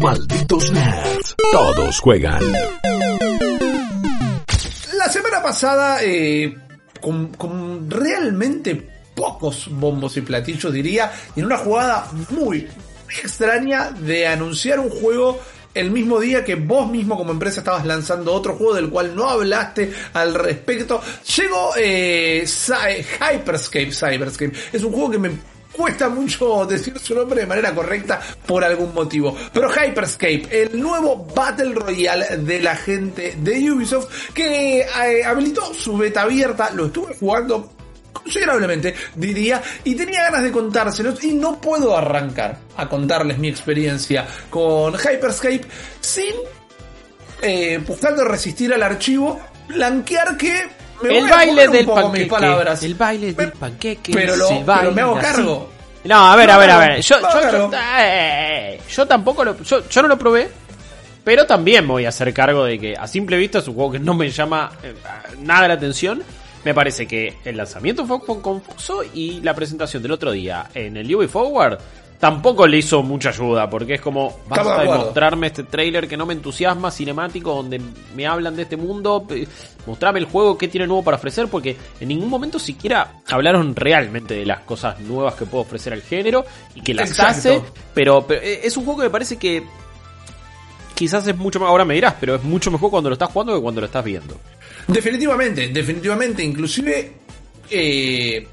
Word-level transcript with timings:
Malditos 0.00 0.70
nerds. 0.70 1.34
Todos 1.50 2.00
juegan. 2.00 2.40
La 4.96 5.08
semana 5.10 5.42
pasada, 5.42 5.98
eh, 6.02 6.56
con, 7.00 7.90
realmente 7.90 8.88
pocos 9.14 9.68
bombos 9.70 10.16
y 10.16 10.20
platillos, 10.20 10.72
diría, 10.72 11.10
y 11.34 11.40
en 11.40 11.46
una 11.46 11.58
jugada 11.58 12.06
muy 12.30 12.68
extraña 13.22 13.90
de 13.90 14.26
anunciar 14.26 14.78
un 14.78 14.90
juego 14.90 15.40
el 15.74 15.90
mismo 15.90 16.20
día 16.20 16.44
que 16.44 16.54
vos 16.54 16.88
mismo 16.88 17.16
como 17.16 17.32
empresa 17.32 17.60
estabas 17.60 17.84
lanzando 17.84 18.32
otro 18.32 18.54
juego 18.54 18.74
del 18.74 18.90
cual 18.90 19.16
no 19.16 19.28
hablaste 19.28 19.92
al 20.12 20.34
respecto. 20.34 21.00
Llegó 21.36 21.72
eh, 21.76 22.44
Hyperscape, 22.46 23.92
Cyberscape. 23.92 24.52
Es 24.72 24.82
un 24.84 24.92
juego 24.92 25.10
que 25.10 25.18
me 25.18 25.30
cuesta 25.78 26.08
mucho 26.08 26.66
decir 26.66 26.98
su 26.98 27.14
nombre 27.14 27.42
de 27.42 27.46
manera 27.46 27.72
correcta 27.72 28.20
por 28.44 28.64
algún 28.64 28.92
motivo. 28.92 29.36
Pero 29.52 29.70
Hyperscape, 29.70 30.48
el 30.50 30.80
nuevo 30.80 31.24
Battle 31.34 31.72
Royale 31.72 32.38
de 32.38 32.60
la 32.60 32.74
gente 32.74 33.36
de 33.38 33.70
Ubisoft 33.70 34.32
que 34.34 34.80
eh, 34.80 35.24
habilitó 35.24 35.72
su 35.72 35.96
beta 35.96 36.22
abierta, 36.22 36.70
lo 36.72 36.86
estuve 36.86 37.14
jugando 37.14 37.70
considerablemente, 38.12 38.92
diría, 39.14 39.62
y 39.84 39.94
tenía 39.94 40.24
ganas 40.24 40.42
de 40.42 40.50
contárselos 40.50 41.22
y 41.22 41.34
no 41.34 41.60
puedo 41.60 41.96
arrancar 41.96 42.58
a 42.76 42.88
contarles 42.88 43.38
mi 43.38 43.48
experiencia 43.48 44.26
con 44.50 44.94
Hyperscape 44.94 45.62
sin 46.00 46.34
eh, 47.40 47.80
buscando 47.86 48.24
resistir 48.24 48.74
al 48.74 48.82
archivo, 48.82 49.40
blanquear 49.68 50.36
que 50.36 50.64
El 51.02 51.28
baile 51.28 51.68
del 51.68 51.86
panqueque. 51.86 52.36
El 52.82 52.94
baile 52.94 53.32
del 53.34 53.52
panqueque. 53.52 54.12
Pero, 54.12 54.36
lo, 54.36 54.48
pero 54.66 54.92
me 54.92 55.02
hago 55.02 55.16
así. 55.16 55.26
cargo. 55.26 55.70
No, 56.04 56.32
a 56.32 56.36
ver, 56.36 56.50
a 56.50 56.58
ver, 56.58 56.70
a 56.70 56.78
ver. 56.78 57.00
Yo, 57.02 57.20
No, 57.20 57.32
yo, 57.32 57.40
claro. 57.40 57.70
yo- 57.70 57.78
eh, 58.00 58.80
yo 58.90 59.06
tampoco 59.06 59.44
lo. 59.44 59.56
Yo, 59.62 59.82
no 60.02 60.08
lo 60.08 60.18
probé. 60.18 60.48
Pero 61.24 61.44
también 61.46 61.84
me 61.84 61.92
voy 61.92 62.06
a 62.06 62.08
hacer 62.08 62.32
cargo 62.32 62.64
de 62.64 62.78
que 62.78 62.96
a 62.96 63.06
simple 63.06 63.36
vista 63.36 63.58
es 63.58 63.68
un 63.68 63.74
juego 63.74 63.92
que 63.92 63.98
no 63.98 64.14
me 64.14 64.30
llama 64.30 64.70
eh, 64.82 64.94
nada 65.40 65.68
la 65.68 65.74
atención. 65.74 66.22
Me 66.64 66.72
parece 66.74 67.06
que 67.06 67.36
el 67.44 67.56
lanzamiento 67.56 68.06
fue 68.06 68.20
confuso 68.40 69.02
y 69.14 69.40
la 69.42 69.54
presentación 69.54 70.02
del 70.02 70.12
otro 70.12 70.32
día 70.32 70.68
en 70.74 70.96
el 70.96 71.14
Ubi 71.14 71.26
Forward 71.28 71.78
tampoco 72.18 72.66
le 72.66 72.78
hizo 72.78 73.02
mucha 73.02 73.28
ayuda 73.30 73.68
porque 73.70 73.94
es 73.94 74.00
como 74.00 74.28
Estamos 74.28 74.66
basta 74.66 74.82
de 74.82 74.88
mostrarme 74.88 75.46
este 75.48 75.64
trailer 75.64 76.08
que 76.08 76.16
no 76.16 76.26
me 76.26 76.34
entusiasma 76.34 76.90
cinemático 76.90 77.54
donde 77.54 77.80
me 78.14 78.26
hablan 78.26 78.56
de 78.56 78.62
este 78.62 78.76
mundo 78.76 79.26
mostrame 79.86 80.18
el 80.18 80.26
juego 80.26 80.58
que 80.58 80.68
tiene 80.68 80.86
nuevo 80.86 81.04
para 81.04 81.16
ofrecer 81.16 81.48
porque 81.48 81.76
en 82.00 82.08
ningún 82.08 82.28
momento 82.28 82.58
siquiera 82.58 83.20
hablaron 83.28 83.74
realmente 83.76 84.34
de 84.34 84.46
las 84.46 84.60
cosas 84.60 84.98
nuevas 85.00 85.34
que 85.34 85.46
puede 85.46 85.62
ofrecer 85.62 85.92
al 85.92 86.02
género 86.02 86.44
y 86.74 86.80
que 86.80 86.94
las 86.94 87.10
Exacto. 87.10 87.30
hace 87.30 87.62
pero, 87.94 88.26
pero, 88.26 88.42
eh, 88.42 88.60
es 88.64 88.76
un 88.76 88.84
juego 88.84 89.00
que 89.00 89.06
me 89.06 89.10
parece 89.10 89.36
que 89.36 89.62
quizás 90.94 91.26
es 91.28 91.36
mucho 91.36 91.60
más 91.60 91.68
ahora 91.68 91.84
me 91.84 91.94
dirás 91.94 92.14
pero 92.18 92.34
es 92.34 92.42
mucho 92.42 92.70
mejor 92.70 92.90
cuando 92.90 93.10
lo 93.10 93.14
estás 93.14 93.30
jugando 93.30 93.54
que 93.54 93.62
cuando 93.62 93.80
lo 93.80 93.86
estás 93.86 94.04
viendo 94.04 94.36
Definitivamente, 94.88 95.68
definitivamente. 95.68 96.42
Inclusive 96.42 97.12
eh, 97.70 98.46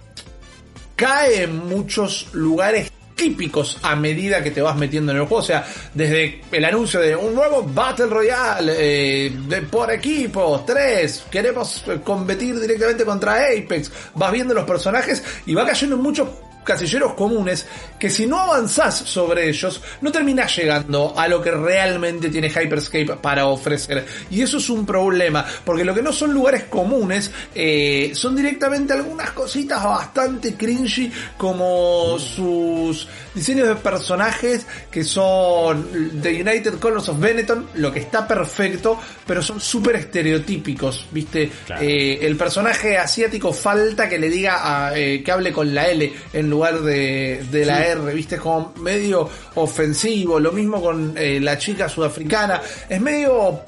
cae 0.96 1.44
en 1.44 1.66
muchos 1.68 2.34
lugares 2.34 2.92
típicos 3.16 3.80
a 3.82 3.96
medida 3.96 4.44
que 4.44 4.52
te 4.52 4.62
vas 4.62 4.76
metiendo 4.76 5.12
en 5.12 5.20
el 5.20 5.24
juego. 5.26 5.42
O 5.42 5.46
sea, 5.46 5.66
desde 5.94 6.42
el 6.52 6.66
anuncio 6.66 7.00
de 7.00 7.16
un 7.16 7.34
nuevo 7.34 7.64
Battle 7.64 8.08
Royale 8.08 8.74
eh, 8.78 9.34
de, 9.48 9.62
por 9.64 9.92
equipos, 9.92 10.66
tres, 10.66 11.26
queremos 11.32 11.84
competir 12.04 12.60
directamente 12.60 13.06
contra 13.06 13.46
Apex. 13.46 13.92
Vas 14.14 14.32
viendo 14.32 14.54
los 14.54 14.66
personajes 14.66 15.24
y 15.46 15.54
va 15.54 15.66
cayendo 15.66 15.96
en 15.96 16.02
muchos 16.02 16.28
casilleros 16.66 17.14
comunes 17.14 17.66
que 17.98 18.10
si 18.10 18.26
no 18.26 18.40
avanzás 18.40 18.98
sobre 18.98 19.48
ellos 19.48 19.82
no 20.02 20.12
terminás 20.12 20.54
llegando 20.58 21.14
a 21.16 21.28
lo 21.28 21.42
que 21.42 21.52
realmente 21.52 22.30
tiene 22.30 22.50
Hyperscape 22.50 23.18
para 23.22 23.46
ofrecer. 23.46 24.06
Y 24.30 24.42
eso 24.42 24.58
es 24.58 24.70
un 24.70 24.86
problema 24.86 25.46
porque 25.64 25.86
lo 25.86 25.94
que 25.94 26.02
no 26.02 26.12
son 26.12 26.34
lugares 26.34 26.66
comunes 26.66 27.32
eh, 27.54 28.12
son 28.14 28.36
directamente 28.36 28.94
algunas 28.94 29.32
cositas 29.32 29.84
bastante 29.84 30.56
cringy 30.56 31.12
como 31.38 32.18
sus 32.20 33.08
diseños 33.36 33.68
de 33.68 33.76
personajes 33.76 34.66
que 34.90 35.04
son 35.04 36.22
de 36.22 36.42
United 36.42 36.80
Colors 36.80 37.10
of 37.10 37.20
Benetton 37.20 37.68
lo 37.76 37.92
que 37.92 38.00
está 38.00 38.28
perfecto 38.28 39.00
pero 39.28 39.42
son 39.42 39.60
súper 39.60 39.98
estereotípicos 39.98 41.08
viste 41.12 41.52
Claro. 41.66 41.82
Eh, 41.84 42.20
el 42.22 42.36
personaje 42.36 42.98
asiático 42.98 43.52
falta 43.54 44.08
que 44.08 44.18
le 44.18 44.30
diga 44.30 44.88
a, 44.88 44.98
eh, 44.98 45.24
que 45.24 45.32
hable 45.32 45.52
con 45.52 45.74
la 45.74 45.88
L 45.88 46.14
en 46.34 46.50
lugar 46.50 46.82
de, 46.82 47.44
de 47.52 47.66
la 47.66 47.86
R, 47.86 48.14
viste, 48.14 48.36
es 48.36 48.42
como 48.42 48.74
medio 48.78 49.30
ofensivo, 49.56 50.40
lo 50.40 50.52
mismo 50.52 50.82
con 50.82 51.14
eh, 51.18 51.40
la 51.40 51.58
chica 51.58 51.90
sudafricana, 51.90 52.62
es 52.88 53.02
medio... 53.02 53.62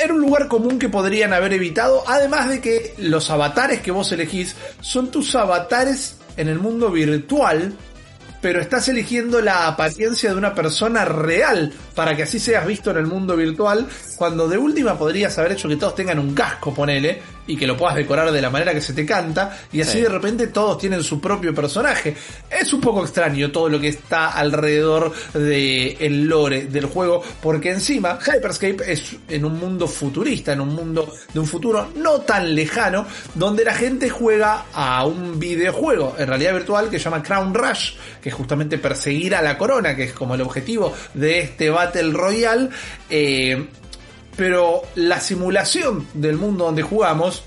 Era 0.00 0.14
un 0.14 0.20
lugar 0.20 0.46
común 0.46 0.78
que 0.78 0.88
podrían 0.88 1.32
haber 1.32 1.52
evitado, 1.52 2.04
además 2.06 2.48
de 2.48 2.60
que 2.60 2.94
los 2.98 3.28
avatares 3.28 3.80
que 3.80 3.90
vos 3.90 4.12
elegís 4.12 4.54
son 4.80 5.10
tus 5.10 5.34
avatares 5.34 6.17
en 6.38 6.48
el 6.48 6.58
mundo 6.58 6.90
virtual, 6.90 7.74
pero 8.40 8.60
estás 8.60 8.88
eligiendo 8.88 9.42
la 9.42 9.66
apariencia 9.66 10.30
de 10.30 10.36
una 10.36 10.54
persona 10.54 11.04
real 11.04 11.72
para 11.98 12.14
que 12.14 12.22
así 12.22 12.38
seas 12.38 12.64
visto 12.64 12.92
en 12.92 12.98
el 12.98 13.08
mundo 13.08 13.34
virtual, 13.34 13.84
cuando 14.14 14.46
de 14.46 14.56
última 14.56 14.96
podrías 14.96 15.36
haber 15.36 15.50
hecho 15.50 15.68
que 15.68 15.74
todos 15.74 15.96
tengan 15.96 16.20
un 16.20 16.32
casco, 16.32 16.72
ponele, 16.72 17.20
y 17.48 17.56
que 17.56 17.66
lo 17.66 17.76
puedas 17.76 17.96
decorar 17.96 18.30
de 18.30 18.40
la 18.40 18.50
manera 18.50 18.72
que 18.72 18.80
se 18.80 18.92
te 18.92 19.04
canta, 19.04 19.58
y 19.72 19.80
así 19.80 19.94
Sí. 19.94 20.02
de 20.02 20.08
repente 20.10 20.46
todos 20.48 20.78
tienen 20.78 21.02
su 21.02 21.20
propio 21.20 21.52
personaje. 21.52 22.14
Es 22.48 22.72
un 22.72 22.80
poco 22.80 23.02
extraño 23.02 23.50
todo 23.50 23.68
lo 23.68 23.80
que 23.80 23.88
está 23.88 24.28
alrededor 24.28 25.12
de 25.34 25.96
el 25.98 26.28
lore 26.28 26.66
del 26.66 26.86
juego, 26.86 27.20
porque 27.42 27.70
encima 27.72 28.18
Hyperscape 28.20 28.92
es 28.92 29.16
en 29.28 29.44
un 29.44 29.58
mundo 29.58 29.88
futurista, 29.88 30.52
en 30.52 30.60
un 30.60 30.74
mundo 30.74 31.12
de 31.32 31.40
un 31.40 31.46
futuro 31.46 31.88
no 31.96 32.20
tan 32.20 32.54
lejano, 32.54 33.06
donde 33.34 33.64
la 33.64 33.74
gente 33.74 34.08
juega 34.08 34.66
a 34.72 35.04
un 35.04 35.40
videojuego 35.40 36.14
en 36.16 36.28
realidad 36.28 36.52
virtual 36.52 36.90
que 36.90 36.98
se 36.98 37.06
llama 37.06 37.24
Crown 37.24 37.54
Rush, 37.54 37.94
que 38.22 38.28
es 38.28 38.34
justamente 38.36 38.78
perseguir 38.78 39.34
a 39.34 39.42
la 39.42 39.58
corona, 39.58 39.96
que 39.96 40.04
es 40.04 40.12
como 40.12 40.36
el 40.36 40.42
objetivo 40.42 40.94
de 41.14 41.40
este 41.40 41.70
Battle 41.70 41.87
Royale. 42.12 42.68
eh, 43.10 43.66
pero 44.38 44.82
la 44.94 45.20
simulación 45.20 46.06
del 46.14 46.36
mundo 46.36 46.66
donde 46.66 46.82
jugamos 46.82 47.42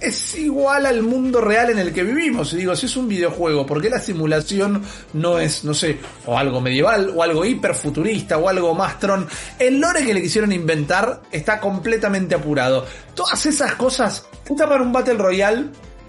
es 0.00 0.38
igual 0.38 0.86
al 0.86 1.02
mundo 1.02 1.40
real 1.40 1.70
en 1.70 1.80
el 1.80 1.92
que 1.92 2.04
vivimos. 2.04 2.52
Y 2.52 2.58
digo, 2.58 2.76
si 2.76 2.86
es 2.86 2.96
un 2.96 3.08
videojuego, 3.08 3.66
¿por 3.66 3.82
qué 3.82 3.90
la 3.90 3.98
simulación 3.98 4.82
no 5.14 5.40
es, 5.40 5.64
no 5.64 5.74
sé, 5.74 5.98
o 6.26 6.38
algo 6.38 6.60
medieval, 6.60 7.12
o 7.14 7.24
algo 7.24 7.44
hiperfuturista, 7.44 8.38
o 8.38 8.48
algo 8.48 8.74
más 8.74 9.00
tron? 9.00 9.26
El 9.58 9.80
lore 9.80 10.04
que 10.04 10.14
le 10.14 10.22
quisieron 10.22 10.52
inventar 10.52 11.22
está 11.32 11.58
completamente 11.58 12.36
apurado. 12.36 12.86
Todas 13.14 13.44
esas 13.46 13.74
cosas, 13.74 14.24
está 14.48 14.68
para 14.68 14.82
un 14.82 14.92
Battle 14.92 15.14
Royale 15.14 15.66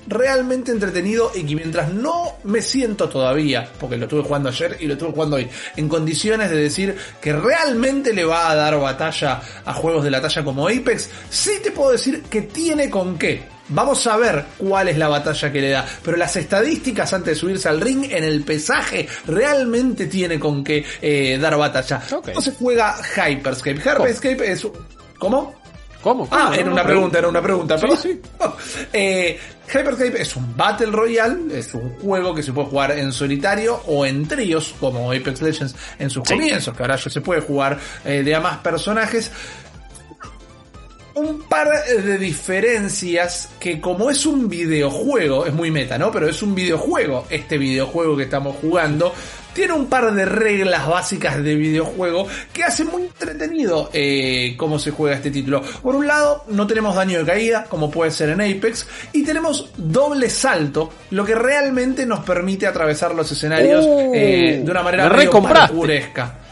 realmente 0.08 0.72
entretenido 0.72 1.32
y 1.36 1.44
que 1.44 1.56
mientras 1.56 1.94
no 1.94 2.34
me 2.44 2.62
siento 2.62 3.10
todavía, 3.10 3.70
porque 3.80 3.98
lo 3.98 4.06
estuve 4.06 4.24
jugando 4.24 4.50
ayer 4.50 4.78
y 4.80 4.88
lo 4.88 4.94
estuve 4.94 5.12
jugando 5.12 5.36
hoy, 5.38 5.48
en 5.76 5.90
condiciones 5.90 6.50
de 6.50 6.58
decir 6.58 6.96
que 7.22 7.34
realmente 7.34 8.14
le 8.14 8.26
va 8.26 8.50
a 8.50 8.56
dar 8.56 8.80
batalla 8.80 9.42
a 9.66 9.74
juegos 9.74 10.04
de 10.04 10.12
la 10.12 10.22
talla 10.22 10.44
como 10.44 10.68
Apex, 10.68 11.10
sí 11.30 11.52
te 11.64 11.72
puedo 11.72 11.92
decir 11.92 12.24
que 12.24 12.44
tiene 12.44 12.90
con 12.90 13.18
qué. 13.18 13.60
Vamos 13.70 14.08
a 14.08 14.18
ver 14.18 14.46
cuál 14.58 14.88
es 14.88 14.98
la 14.98 15.08
batalla 15.08 15.52
que 15.52 15.62
le 15.62 15.70
da. 15.70 15.86
Pero 16.04 16.18
las 16.18 16.36
estadísticas 16.36 17.14
antes 17.14 17.36
de 17.36 17.40
subirse 17.40 17.70
al 17.70 17.80
ring 17.80 18.04
en 18.10 18.24
el 18.24 18.42
pesaje 18.44 19.08
realmente 19.28 20.08
tiene 20.08 20.40
con 20.40 20.64
qué 20.64 20.84
eh, 21.02 21.38
dar 21.40 21.56
batalla. 21.56 22.02
Ok. 22.12 22.30
¿Cómo 22.30 22.42
se 22.42 22.52
juega 22.54 22.96
Hyperscape? 23.16 23.80
Hyperscape 23.80 24.52
es... 24.52 24.68
¿Cómo? 25.20 25.59
¿Cómo? 26.02 26.28
Ah, 26.32 26.54
era 26.58 26.72
una 26.72 26.84
pregunta, 26.84 27.18
era 27.20 27.28
una 27.28 27.42
pregunta. 27.42 27.78
Sí, 27.78 27.82
perdón. 27.82 27.98
sí. 28.02 28.22
Eh, 28.94 29.38
Hyperscape 29.68 30.22
es 30.22 30.36
un 30.36 30.56
Battle 30.58 30.88
Royale, 30.88 31.60
es 31.60 31.74
un 31.74 31.90
juego 32.00 32.34
que 32.34 32.42
se 32.42 32.52
puede 32.54 32.70
jugar 32.70 32.92
en 32.98 33.12
solitario 33.12 33.82
o 33.88 34.06
en 34.06 34.28
tríos, 34.28 34.74
como 34.80 35.12
Apex 35.12 35.42
Legends 35.42 35.76
en 36.00 36.10
sus 36.10 36.28
Sí. 36.28 36.34
comienzos, 36.36 36.76
que 36.76 36.82
ahora 36.84 36.96
ya 36.96 37.10
se 37.10 37.22
puede 37.22 37.42
jugar 37.42 37.78
eh, 38.06 38.24
de 38.24 38.34
a 38.36 38.40
más 38.40 38.58
personajes. 38.60 39.32
Un 41.16 41.42
par 41.50 41.68
de 41.86 42.18
diferencias 42.18 43.50
que 43.60 43.82
como 43.82 44.10
es 44.10 44.26
un 44.26 44.48
videojuego, 44.48 45.46
es 45.46 45.54
muy 45.54 45.70
meta, 45.70 45.98
¿no? 45.98 46.12
Pero 46.12 46.30
es 46.30 46.42
un 46.42 46.56
videojuego, 46.56 47.26
este 47.30 47.58
videojuego 47.58 48.16
que 48.16 48.24
estamos 48.24 48.56
jugando, 48.62 49.14
tiene 49.54 49.74
un 49.74 49.88
par 49.88 50.14
de 50.14 50.26
reglas 50.26 50.88
básicas 50.88 51.44
de 51.44 51.56
videojuego 51.56 52.28
que 52.54 52.64
hace 52.64 52.84
muy 52.84 53.04
entretenido 53.04 53.90
eh, 53.94 54.54
cómo 54.58 54.80
se 54.80 54.92
juega 54.92 55.16
este 55.18 55.32
título. 55.32 55.62
Por 55.82 55.96
un 55.96 56.08
lado, 56.08 56.44
no 56.50 56.66
tenemos 56.68 56.96
daño 56.96 57.20
de 57.20 57.26
caída, 57.26 57.66
como 57.70 57.90
puede 57.92 58.12
ser 58.12 58.30
en 58.30 58.42
Apex, 58.42 58.88
y 59.14 59.24
tenemos 59.24 59.70
doble 59.78 60.30
salto, 60.30 60.92
lo 61.12 61.26
que 61.26 61.36
realmente 61.36 62.06
nos 62.06 62.20
permite 62.24 62.68
atravesar 62.68 63.14
los 63.16 63.32
escenarios 63.32 63.86
Uh, 63.86 64.12
eh, 64.16 64.62
de 64.64 64.72
una 64.72 64.84
manera 64.84 65.10
recompraste. 65.10 65.76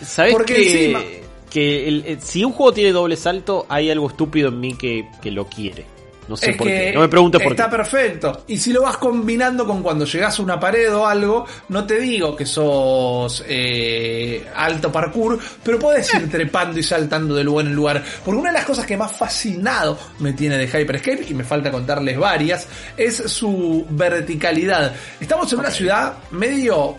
¿Sabes 0.06 0.34
Porque 0.34 0.54
que, 0.56 0.82
encima... 0.94 1.02
que 1.50 1.88
el- 1.88 2.04
el- 2.06 2.22
si 2.22 2.44
un 2.44 2.52
juego 2.54 2.74
tiene 2.74 2.92
doble 2.92 3.16
salto, 3.16 3.66
hay 3.70 3.90
algo 3.90 4.08
estúpido 4.08 4.50
en 4.50 4.60
mí 4.60 4.78
que, 4.78 5.08
que 5.22 5.32
lo 5.32 5.48
quiere? 5.48 5.86
No 6.28 6.36
sé 6.36 6.52
Es 6.52 6.58
por 6.58 6.68
qué. 6.68 6.92
No 6.94 7.02
me 7.02 7.08
preguntes 7.08 7.42
por 7.42 7.54
Está 7.54 7.70
qué. 7.70 7.78
perfecto. 7.78 8.44
Y 8.48 8.58
si 8.58 8.74
lo 8.74 8.82
vas 8.82 8.98
combinando 8.98 9.66
con 9.66 9.82
cuando 9.82 10.06
llegas 10.06 10.38
a 10.38 10.42
una 10.42 10.60
pared 10.60 10.94
o 10.94 11.06
algo, 11.08 11.46
no 11.70 11.86
te 11.86 12.00
digo 12.00 12.36
que 12.36 12.46
sos 12.46 13.44
eh, 13.48 14.46
alto 14.56 14.92
parkour, 14.92 15.40
pero 15.64 15.80
puedes 15.80 16.14
ir 16.14 16.30
trepando 16.32 16.80
y 16.80 16.84
saltando 16.84 17.34
de 17.36 17.44
lugar 17.44 17.66
en 17.68 17.74
lugar. 17.74 18.04
Porque 18.26 18.40
una 18.40 18.50
de 18.52 18.58
las 18.58 18.66
cosas 18.66 18.86
que 18.86 18.98
más 18.98 19.12
fascinado 19.12 19.98
me 20.20 20.34
tiene 20.34 20.58
de 20.58 20.68
Hyperscape, 20.68 21.26
y 21.30 21.34
me 21.34 21.44
falta 21.44 21.72
contarles 21.72 22.18
varias, 22.18 22.68
es 22.98 23.16
su 23.16 23.86
verticalidad. 23.90 24.94
Estamos 25.20 25.52
en 25.54 25.60
una 25.60 25.72
ciudad 25.72 26.14
medio 26.32 26.96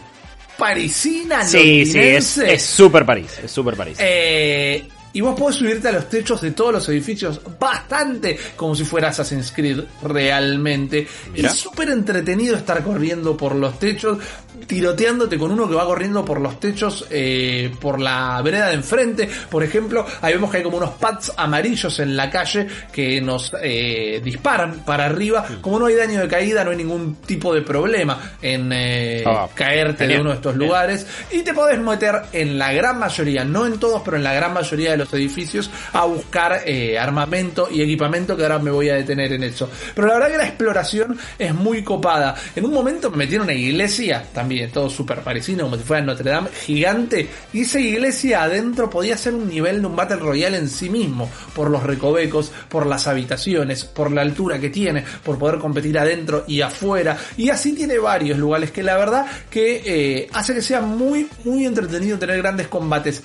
parisina, 0.56 1.44
Sí, 1.44 1.86
sí, 1.86 1.98
es 1.98 2.62
súper 2.62 3.04
París. 3.06 3.38
Es 3.44 3.50
súper 3.50 3.76
París. 3.76 3.96
Eh, 4.00 4.88
y 5.12 5.20
vos 5.20 5.38
podés 5.38 5.56
subirte 5.56 5.88
a 5.88 5.92
los 5.92 6.08
techos 6.08 6.40
de 6.40 6.50
todos 6.52 6.72
los 6.72 6.88
edificios 6.88 7.40
bastante 7.58 8.38
como 8.56 8.74
si 8.74 8.84
fuera 8.84 9.08
Assassin's 9.08 9.52
Creed 9.52 9.80
realmente. 10.02 11.06
Y 11.34 11.44
es 11.44 11.52
súper 11.52 11.88
entretenido 11.90 12.56
estar 12.56 12.82
corriendo 12.82 13.36
por 13.36 13.54
los 13.54 13.78
techos, 13.78 14.18
tiroteándote 14.66 15.38
con 15.38 15.50
uno 15.52 15.68
que 15.68 15.74
va 15.74 15.84
corriendo 15.86 16.24
por 16.24 16.40
los 16.40 16.60
techos 16.60 17.06
eh, 17.10 17.72
por 17.80 18.00
la 18.00 18.40
vereda 18.42 18.68
de 18.68 18.74
enfrente. 18.74 19.28
Por 19.50 19.62
ejemplo, 19.62 20.04
ahí 20.20 20.34
vemos 20.34 20.50
que 20.50 20.58
hay 20.58 20.62
como 20.62 20.76
unos 20.76 20.90
pads 20.90 21.32
amarillos 21.36 21.98
en 22.00 22.16
la 22.16 22.28
calle 22.30 22.66
que 22.92 23.20
nos 23.20 23.52
eh, 23.62 24.20
disparan 24.22 24.80
para 24.84 25.06
arriba. 25.06 25.44
Como 25.60 25.78
no 25.78 25.86
hay 25.86 25.94
daño 25.94 26.20
de 26.20 26.28
caída, 26.28 26.64
no 26.64 26.70
hay 26.70 26.76
ningún 26.76 27.16
tipo 27.16 27.54
de 27.54 27.62
problema 27.62 28.34
en 28.42 28.70
eh, 28.72 29.24
Ah, 29.26 29.48
caerte 29.54 30.04
de 30.04 30.14
genial. 30.14 30.20
uno 30.20 30.30
de 30.30 30.36
estos 30.36 30.56
Bien. 30.56 30.68
lugares 30.68 31.06
y 31.30 31.40
te 31.42 31.54
podés 31.54 31.78
meter 31.80 32.14
en 32.32 32.58
la 32.58 32.72
gran 32.72 32.98
mayoría, 32.98 33.44
no 33.44 33.66
en 33.66 33.78
todos, 33.78 34.02
pero 34.04 34.16
en 34.16 34.24
la 34.24 34.34
gran 34.34 34.52
mayoría 34.52 34.90
de 34.92 34.97
los 34.98 35.12
edificios 35.14 35.70
a 35.92 36.04
buscar 36.04 36.62
eh, 36.66 36.98
armamento 36.98 37.68
y 37.70 37.82
equipamiento 37.82 38.36
que 38.36 38.42
ahora 38.42 38.58
me 38.58 38.70
voy 38.70 38.88
a 38.90 38.94
detener 38.94 39.32
en 39.32 39.44
eso. 39.44 39.70
Pero 39.94 40.08
la 40.08 40.14
verdad 40.14 40.30
que 40.30 40.36
la 40.38 40.46
exploración 40.46 41.18
es 41.38 41.54
muy 41.54 41.82
copada. 41.82 42.34
En 42.54 42.64
un 42.64 42.72
momento 42.72 43.10
me 43.10 43.18
metí 43.18 43.36
en 43.36 43.42
una 43.42 43.54
iglesia, 43.54 44.24
también 44.32 44.70
todo 44.70 44.90
súper 44.90 45.20
parisino, 45.20 45.64
como 45.64 45.76
si 45.76 45.82
fuera 45.82 46.04
Notre 46.04 46.30
Dame, 46.30 46.50
gigante, 46.50 47.28
y 47.52 47.62
esa 47.62 47.80
iglesia 47.80 48.42
adentro 48.42 48.90
podía 48.90 49.16
ser 49.16 49.34
un 49.34 49.48
nivel 49.48 49.80
de 49.80 49.86
un 49.86 49.96
Battle 49.96 50.16
Royale 50.16 50.58
en 50.58 50.68
sí 50.68 50.88
mismo, 50.90 51.30
por 51.54 51.70
los 51.70 51.82
recovecos, 51.82 52.52
por 52.68 52.86
las 52.86 53.06
habitaciones, 53.06 53.84
por 53.84 54.12
la 54.12 54.22
altura 54.22 54.58
que 54.58 54.70
tiene, 54.70 55.04
por 55.24 55.38
poder 55.38 55.58
competir 55.58 55.98
adentro 55.98 56.44
y 56.46 56.60
afuera, 56.60 57.16
y 57.36 57.50
así 57.50 57.72
tiene 57.72 57.98
varios 57.98 58.38
lugares 58.38 58.70
que 58.70 58.82
la 58.82 58.96
verdad 58.96 59.26
que 59.50 59.82
eh, 59.84 60.28
hace 60.32 60.54
que 60.54 60.62
sea 60.62 60.80
muy, 60.80 61.28
muy 61.44 61.66
entretenido 61.66 62.18
tener 62.18 62.38
grandes 62.38 62.68
combates. 62.68 63.22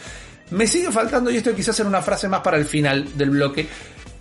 Me 0.53 0.67
sigue 0.67 0.91
faltando, 0.91 1.29
y 1.31 1.37
esto 1.37 1.53
quizás 1.55 1.79
era 1.79 1.89
una 1.89 2.01
frase 2.01 2.27
más 2.27 2.41
para 2.41 2.57
el 2.57 2.65
final 2.65 3.17
del 3.17 3.31
bloque, 3.31 3.67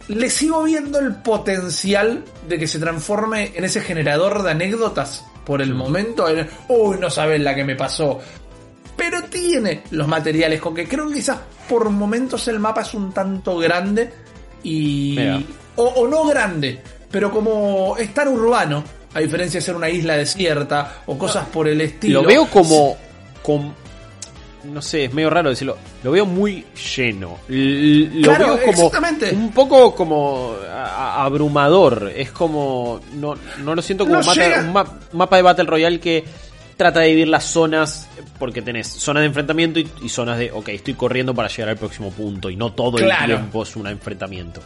le 0.09 0.31
sigo 0.31 0.63
viendo 0.65 0.99
el 0.99 1.15
potencial 1.17 2.25
de 2.49 2.59
que 2.59 2.67
se 2.67 2.79
transforme 2.79 3.53
en 3.55 3.65
ese 3.65 3.81
generador 3.81 4.43
de 4.43 4.51
anécdotas 4.51 5.25
por 5.45 5.63
el 5.63 5.75
momento. 5.75 6.29
en, 6.29 6.49
Uy, 6.69 6.97
no 6.99 7.11
saben 7.11 7.45
la 7.45 7.55
que 7.55 7.65
me 7.65 7.77
pasó. 7.77 8.19
Pero 8.97 9.23
tiene 9.25 9.83
los 9.91 10.07
materiales 10.09 10.61
con 10.61 10.75
que 10.75 10.87
creo 10.87 11.09
que 11.09 11.15
quizás 11.15 11.39
por 11.69 11.89
momentos 11.91 12.47
el 12.49 12.59
mapa 12.59 12.83
es 12.83 12.95
un 12.95 13.13
tanto 13.13 13.57
grande 13.59 14.13
y... 14.63 15.19
O, 15.77 15.85
o 15.85 16.07
no 16.09 16.27
grande, 16.27 16.83
pero 17.11 17.31
como 17.31 17.97
es 17.97 18.13
tan 18.13 18.29
urbano, 18.29 18.85
a 19.15 19.21
diferencia 19.21 19.59
de 19.59 19.65
ser 19.65 19.75
una 19.75 19.89
isla 19.89 20.17
desierta 20.17 21.03
o 21.07 21.17
cosas 21.17 21.47
por 21.47 21.67
el 21.67 21.81
estilo. 21.81 22.21
Lo 22.23 22.29
veo 22.29 22.47
como. 22.47 22.97
com- 23.43 23.73
no 24.65 24.81
sé, 24.83 25.05
es 25.07 25.13
medio 25.15 25.31
raro 25.31 25.51
decirlo. 25.51 25.77
Lo 26.03 26.11
veo 26.13 26.25
muy 26.27 26.65
lleno. 26.97 27.39
L- 27.49 28.11
Lo 28.21 28.29
Claro, 28.29 28.57
veo 28.57 28.73
como. 28.73 28.91
Un 29.33 29.53
poco 29.53 29.95
como. 29.95 30.55
abrumador. 31.17 32.13
Es 32.15 32.31
como. 32.31 33.01
No, 33.15 33.35
no 33.63 33.75
lo 33.75 33.83
siento 33.83 34.05
como 34.05 34.17
No 34.19 34.25
mata- 34.25 34.35
llega. 34.43 34.61
un 34.61 34.73
ma- 34.73 34.99
mapa 35.13 35.37
de 35.37 35.43
Battle 35.43 35.65
Royale 35.65 36.01
que 36.01 36.25
trata 36.77 37.01
de 37.01 37.09
dividir 37.09 37.29
las 37.29 37.45
zonas. 37.45 38.09
Porque 38.39 38.63
tenés 38.63 38.89
zonas 38.89 39.21
de 39.23 39.27
enfrentamiento 39.29 39.79
y, 39.79 39.89
y 40.03 40.09
zonas 40.09 40.39
de. 40.39 40.51
Ok, 40.53 40.69
estoy 40.71 40.95
corriendo 40.95 41.35
para 41.35 41.49
llegar 41.49 41.69
al 41.71 41.77
próximo 41.77 42.11
punto. 42.11 42.51
Y 42.51 42.57
no 42.57 42.73
todo 42.73 42.99
Claro. 42.99 43.35
el 43.35 43.39
tiempo 43.39 43.63
es 43.63 43.77
un 43.77 43.87
enfrentamiento. 43.87 44.61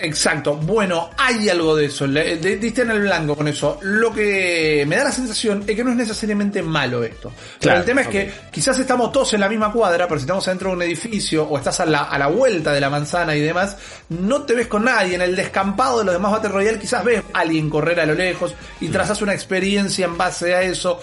Exacto, 0.00 0.54
bueno, 0.54 1.10
hay 1.16 1.48
algo 1.48 1.74
de 1.74 1.86
eso, 1.86 2.06
le- 2.06 2.36
de- 2.36 2.56
diste 2.56 2.82
en 2.82 2.90
el 2.92 3.00
blanco 3.00 3.34
con 3.34 3.48
eso. 3.48 3.78
Lo 3.82 4.12
que 4.12 4.84
me 4.86 4.96
da 4.96 5.04
la 5.04 5.12
sensación 5.12 5.64
es 5.66 5.74
que 5.74 5.82
no 5.82 5.90
es 5.90 5.96
necesariamente 5.96 6.62
malo 6.62 7.02
esto. 7.02 7.30
Pero 7.34 7.58
Claro, 7.60 7.78
el 7.80 7.84
tema 7.84 8.00
es 8.02 8.08
que 8.08 8.32
quizás 8.52 8.78
estamos 8.78 9.10
todos 9.10 9.34
en 9.34 9.40
la 9.40 9.48
misma 9.48 9.72
cuadra, 9.72 10.06
pero 10.06 10.20
si 10.20 10.22
estamos 10.24 10.46
dentro 10.46 10.70
de 10.70 10.76
un 10.76 10.82
edificio 10.82 11.44
o 11.48 11.58
estás 11.58 11.80
a 11.80 11.86
la, 11.86 12.04
a 12.04 12.18
la 12.18 12.28
vuelta 12.28 12.72
de 12.72 12.80
la 12.80 12.90
manzana 12.90 13.34
y 13.34 13.40
demás, 13.40 13.76
no 14.10 14.42
te 14.42 14.54
ves 14.54 14.68
con 14.68 14.84
nadie. 14.84 15.16
En 15.16 15.22
el 15.22 15.34
descampado 15.34 15.98
de 15.98 16.04
los 16.04 16.14
demás 16.14 16.30
Battle 16.30 16.50
Royale 16.50 16.78
quizás 16.78 17.02
ves 17.02 17.22
a 17.32 17.40
alguien 17.40 17.68
correr 17.68 17.98
a 17.98 18.06
lo 18.06 18.14
lejos 18.14 18.54
y 18.80 18.88
trazas 18.88 19.20
una 19.20 19.34
experiencia 19.34 20.04
en 20.06 20.16
base 20.16 20.54
a 20.54 20.62
eso. 20.62 21.00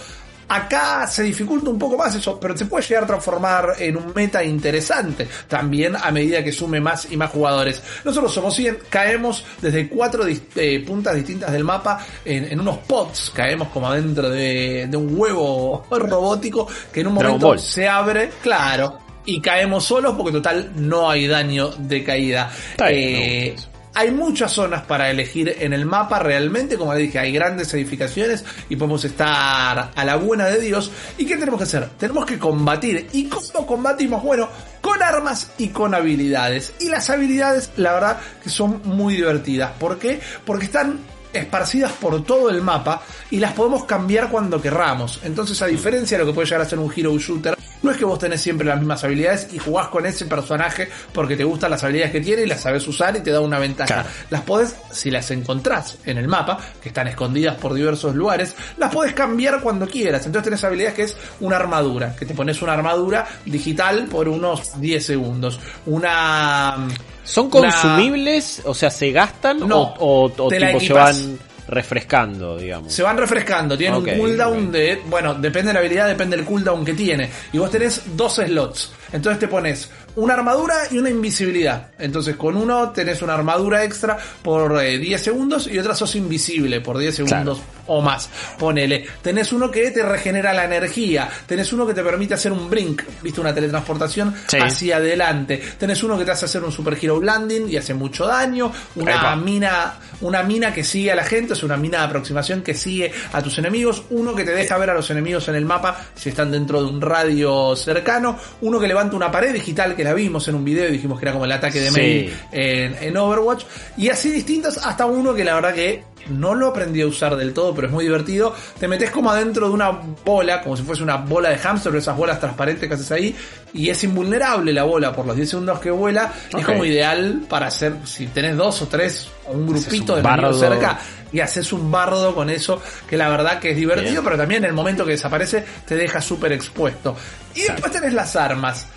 Acá 0.48 1.08
se 1.08 1.24
dificulta 1.24 1.70
un 1.70 1.80
poco 1.80 1.98
más 1.98 2.14
eso, 2.16 2.40
pero 2.40 2.56
se 2.56 2.66
puede 2.66 2.86
llegar 2.86 3.04
a 3.04 3.08
transformar 3.08 3.74
en 3.80 3.98
un 3.98 4.14
meta 4.14 4.44
interesante 4.44 5.28
también 5.48 5.96
a 5.96 6.12
medida 6.12 6.44
que 6.44 6.52
sume 6.52 6.80
más 6.80 7.12
y 7.12 7.18
más 7.18 7.32
jugadores. 7.32 7.82
Nosotros 8.04 8.34
somos 8.34 8.56
100, 8.56 8.80
caemos 8.90 9.44
desde 9.62 9.88
cuatro 9.88 10.26
eh, 10.28 10.84
puntas 10.86 11.16
distintas 11.16 11.52
del 11.52 11.64
mapa 11.64 12.06
en, 12.24 12.46
en 12.46 12.60
unos 12.60 12.78
pods, 12.80 13.32
caemos 13.34 13.70
como 13.70 13.88
adentro 13.88 14.30
de, 14.30 14.88
de 14.88 14.98
un 14.98 15.18
huevo 15.18 15.86
robótico 15.92 16.68
que 16.92 17.02
en 17.02 17.08
un 17.08 17.14
momento 17.16 17.58
se 17.58 17.88
abre, 17.88 18.30
claro, 18.42 19.00
y 19.26 19.42
caemos 19.42 19.86
solos 19.86 20.16
porque 20.16 20.32
total 20.32 20.72
no 20.76 21.10
hay 21.10 21.28
daño 21.28 21.70
de 21.70 22.04
caída. 22.04 22.52
Está 22.72 22.92
Eh. 22.92 23.56
Hay 23.96 24.12
muchas 24.12 24.52
zonas 24.52 24.84
para 24.84 25.10
elegir 25.10 25.56
en 25.58 25.72
el 25.72 25.86
mapa 25.86 26.20
realmente, 26.20 26.78
como 26.78 26.94
le 26.94 27.00
dije, 27.00 27.18
hay 27.18 27.32
grandes 27.32 27.74
edificaciones 27.74 28.44
y 28.68 28.76
podemos 28.76 29.06
estar 29.06 29.92
a 29.96 30.06
la 30.06 30.16
buena 30.18 30.48
de 30.48 30.60
Dios. 30.60 30.92
¿Y 31.18 31.26
qué 31.26 31.38
tenemos 31.38 31.58
que 31.58 31.64
hacer? 31.64 31.90
Tenemos 31.98 32.26
que 32.26 32.38
combatir. 32.38 33.08
¿Y 33.14 33.30
cómo 33.30 33.66
combatimos? 33.66 34.22
Bueno, 34.22 34.50
con 34.82 35.02
armas 35.02 35.52
y 35.58 35.70
con 35.70 35.96
habilidades. 35.96 36.74
Y 36.82 36.90
las 36.90 37.10
habilidades, 37.10 37.72
la 37.78 37.94
verdad, 37.94 38.20
que 38.44 38.50
son 38.50 38.82
muy 38.84 39.16
divertidas. 39.16 39.72
¿Por 39.80 39.98
qué? 39.98 40.20
Porque 40.46 40.66
están 40.66 41.00
esparcidas 41.32 41.94
por 41.94 42.24
todo 42.24 42.50
el 42.50 42.62
mapa 42.62 43.02
y 43.32 43.40
las 43.40 43.54
podemos 43.54 43.86
cambiar 43.86 44.30
cuando 44.30 44.62
querramos. 44.62 45.22
Entonces, 45.24 45.62
a 45.62 45.68
diferencia 45.68 46.18
de 46.18 46.24
lo 46.24 46.30
que 46.30 46.36
puede 46.36 46.48
llegar 46.48 46.62
a 46.62 46.70
ser 46.70 46.80
un 46.80 46.92
hero 46.94 47.18
shooter, 47.18 47.58
no 47.86 47.92
es 47.92 47.98
que 47.98 48.04
vos 48.06 48.20
tenés 48.20 48.42
siempre 48.42 48.68
las 48.68 48.78
mismas 48.80 49.04
habilidades 49.04 49.48
y 49.54 49.60
jugás 49.60 49.88
con 49.88 50.06
ese 50.06 50.26
personaje 50.26 50.90
porque 51.14 51.38
te 51.38 51.44
gustan 51.44 51.72
las 51.72 51.84
habilidades 51.84 52.12
que 52.12 52.22
tiene 52.22 52.42
y 52.42 52.46
las 52.48 52.62
sabes 52.62 52.88
usar 52.88 53.16
y 53.16 53.22
te 53.22 53.32
da 53.32 53.40
una 53.40 53.60
ventaja. 53.60 53.94
Claro. 53.94 54.10
Las 54.30 54.42
podés, 54.42 54.76
si 54.92 55.10
las 55.12 55.30
encontrás 55.32 55.98
en 56.06 56.18
el 56.18 56.28
mapa, 56.28 56.60
que 56.82 56.90
están 56.90 57.08
escondidas 57.08 57.56
por 57.56 57.74
diversos 57.74 58.16
lugares, 58.16 58.56
las 58.78 58.94
podés 58.94 59.14
cambiar 59.14 59.62
cuando 59.62 59.88
quieras. 59.88 60.26
Entonces 60.26 60.44
tenés 60.46 60.64
habilidades 60.64 60.96
que 60.96 61.04
es 61.04 61.16
una 61.40 61.56
armadura, 61.56 62.16
que 62.16 62.26
te 62.26 62.34
pones 62.34 62.62
una 62.62 62.74
armadura 62.74 63.26
digital 63.46 64.06
por 64.08 64.28
unos 64.28 64.80
10 64.82 65.06
segundos. 65.06 65.60
Una... 65.86 66.88
¿Son 67.24 67.46
una- 67.52 67.72
consumibles? 67.72 68.62
O 68.66 68.74
sea, 68.74 68.90
¿se 68.90 69.12
gastan 69.12 69.60
No, 69.68 69.82
o, 70.00 70.26
o- 70.28 70.44
o 70.46 70.48
te 70.48 70.60
la 70.60 70.68
tipo 70.68 70.80
se 70.80 70.86
equipas. 70.88 71.22
van 71.28 71.40
refrescando, 71.68 72.58
digamos? 72.58 72.94
Se 72.94 73.04
van 73.04 73.18
refrescando, 73.18 73.78
tienen 73.78 74.00
un 74.00 74.06
cooldown 74.06 74.72
de, 74.72 75.02
bueno, 75.08 75.34
depende 75.34 75.70
de 75.70 75.74
la 75.74 75.80
habilidad, 75.80 76.08
depende 76.08 76.38
del 76.38 76.46
cooldown 76.46 76.86
que 76.86 76.94
tiene. 76.94 77.30
Y 77.54 77.58
vos 77.58 77.72
tenés 77.72 78.02
dos 78.16 78.36
slots. 78.36 78.92
Entonces 79.12 79.40
te 79.40 79.48
pones 79.48 79.90
una 80.16 80.34
armadura 80.34 80.76
y 80.92 80.98
una 80.98 81.10
invisibilidad. 81.10 81.92
Entonces 82.00 82.36
con 82.36 82.56
uno 82.58 82.92
tenés 82.92 83.22
una 83.22 83.34
armadura 83.34 83.84
extra 83.84 84.18
por 84.42 84.82
eh, 84.82 84.98
10 84.98 85.22
segundos 85.22 85.68
y 85.68 85.78
otra 85.80 85.96
sos 85.96 86.16
invisible 86.16 86.82
por 86.82 86.98
10 86.98 87.16
segundos 87.16 87.62
o 87.88 88.02
más. 88.02 88.30
Ponele. 88.58 89.06
Tenés 89.22 89.52
uno 89.54 89.70
que 89.70 89.92
te 89.92 90.04
regenera 90.04 90.54
la 90.54 90.66
energía. 90.66 91.30
Tenés 91.46 91.72
uno 91.74 91.86
que 91.86 91.94
te 91.94 92.04
permite 92.04 92.34
hacer 92.34 92.52
un 92.52 92.70
brink, 92.70 93.04
viste, 93.22 93.42
una 93.42 93.54
teletransportación 93.54 94.34
Sí. 94.48 94.58
hacia 94.60 94.98
adelante. 94.98 95.62
Tenés 95.78 96.02
uno 96.04 96.18
que 96.18 96.26
te 96.26 96.32
hace 96.32 96.46
hacer 96.46 96.64
un 96.64 96.72
super 96.72 96.98
hero 97.02 97.22
landing 97.22 97.70
y 97.70 97.78
hace 97.78 97.94
mucho 97.94 98.26
daño. 98.26 98.72
Una 98.96 99.16
Epa. 99.16 99.36
mina, 99.36 99.96
una 100.22 100.44
mina 100.44 100.74
que 100.74 100.84
sigue 100.84 101.12
a 101.12 101.16
la 101.16 101.24
gente, 101.24 101.54
es 101.54 101.64
una 101.64 101.78
mina 101.78 102.00
de 102.00 102.06
aproximación 102.06 102.62
que 102.62 102.74
sigue 102.74 103.12
a 103.34 103.42
tus 103.42 103.58
enemigos, 103.58 104.04
uno 104.10 104.34
que 104.36 104.44
te 104.44 104.52
deja 104.52 104.78
ver 104.78 104.90
a 104.90 104.94
los 104.94 105.10
enemigos 105.12 105.48
en 105.48 105.56
el 105.56 105.66
mapa 105.66 106.06
si 106.16 106.30
están 106.30 106.52
dentro 106.52 106.82
de 106.82 106.90
un 106.90 107.02
radio 107.02 107.76
cercano, 107.76 108.38
uno 108.62 108.80
que 108.80 108.88
levanta 108.88 109.16
una 109.16 109.32
pared 109.32 109.54
digital 109.54 109.96
que 109.96 110.04
la 110.04 110.14
vimos 110.14 110.48
en 110.48 110.56
un 110.56 110.64
video 110.66 110.88
y 110.90 110.92
dijimos 110.94 111.20
que 111.20 111.26
era 111.26 111.34
como 111.34 111.46
el 111.46 111.52
ataque 111.52 111.80
de 111.82 111.90
Sí. 111.92 112.00
mail 112.00 112.34
en, 112.52 112.96
en 113.02 113.18
Overwatch, 113.18 113.64
y 113.98 114.10
así 114.10 114.32
distintos 114.32 114.78
hasta 114.78 115.06
uno 115.06 115.34
que 115.34 115.44
la 115.44 115.56
verdad 115.56 115.74
que 115.74 116.04
no 116.30 116.56
lo 116.56 116.68
aprendí 116.68 117.02
a 117.02 117.08
usar 117.08 117.36
del 117.36 117.54
todo, 117.54 117.74
pero 117.74 117.88
es 117.88 117.94
muy 117.94 118.06
divertido. 118.06 118.54
Te 118.80 118.88
metes 118.88 119.12
como 119.12 119.32
adentro 119.32 119.68
de 119.68 119.74
una 119.74 119.92
bola, 119.92 120.62
como 120.62 120.76
si 120.78 120.84
fuese 120.84 121.04
una 121.04 121.18
bola 121.18 121.50
de 121.50 121.58
hamster, 121.58 121.96
esas 121.96 122.18
bolas 122.18 122.40
transparentes 122.40 122.88
que 122.88 122.96
haces 122.96 123.12
ahí, 123.12 123.36
y 123.74 123.90
es 123.90 124.04
invulnerable 124.04 124.74
la 124.74 124.84
bola 124.84 125.14
por 125.14 125.26
los 125.26 125.36
10 125.36 125.50
segundos 125.50 125.80
que 125.80 125.92
vuela. 125.92 126.32
Es 126.58 126.66
como 126.66 126.86
ideal 126.86 127.44
para 127.50 127.68
hacer, 127.68 127.96
si 128.06 128.28
tenés 128.28 128.56
dos 128.58 128.82
o 128.82 128.88
tres, 128.88 129.28
o 129.48 129.52
un 129.54 129.68
grupito 129.68 130.14
un 130.14 130.18
de 130.20 130.24
bardo. 130.24 130.54
cerca, 130.54 131.00
y 131.32 131.40
haces 131.40 131.74
un 131.74 131.92
bardo 131.92 132.34
con 132.34 132.50
eso, 132.50 132.82
que 133.08 133.18
la 133.18 133.30
verdad 133.30 133.60
que 133.60 133.72
es 133.72 133.78
divertido, 133.78 134.12
Bien. 134.12 134.24
pero 134.24 134.38
también 134.38 134.64
en 134.64 134.70
el 134.70 134.76
momento 134.76 135.06
que 135.06 135.12
desaparece 135.12 135.66
te 135.86 135.96
deja 135.96 136.22
súper 136.22 136.52
expuesto. 136.54 137.16
Y 137.54 137.64
después 137.64 137.92
tenés 137.92 138.14
las 138.14 138.36
armas. 138.36 138.88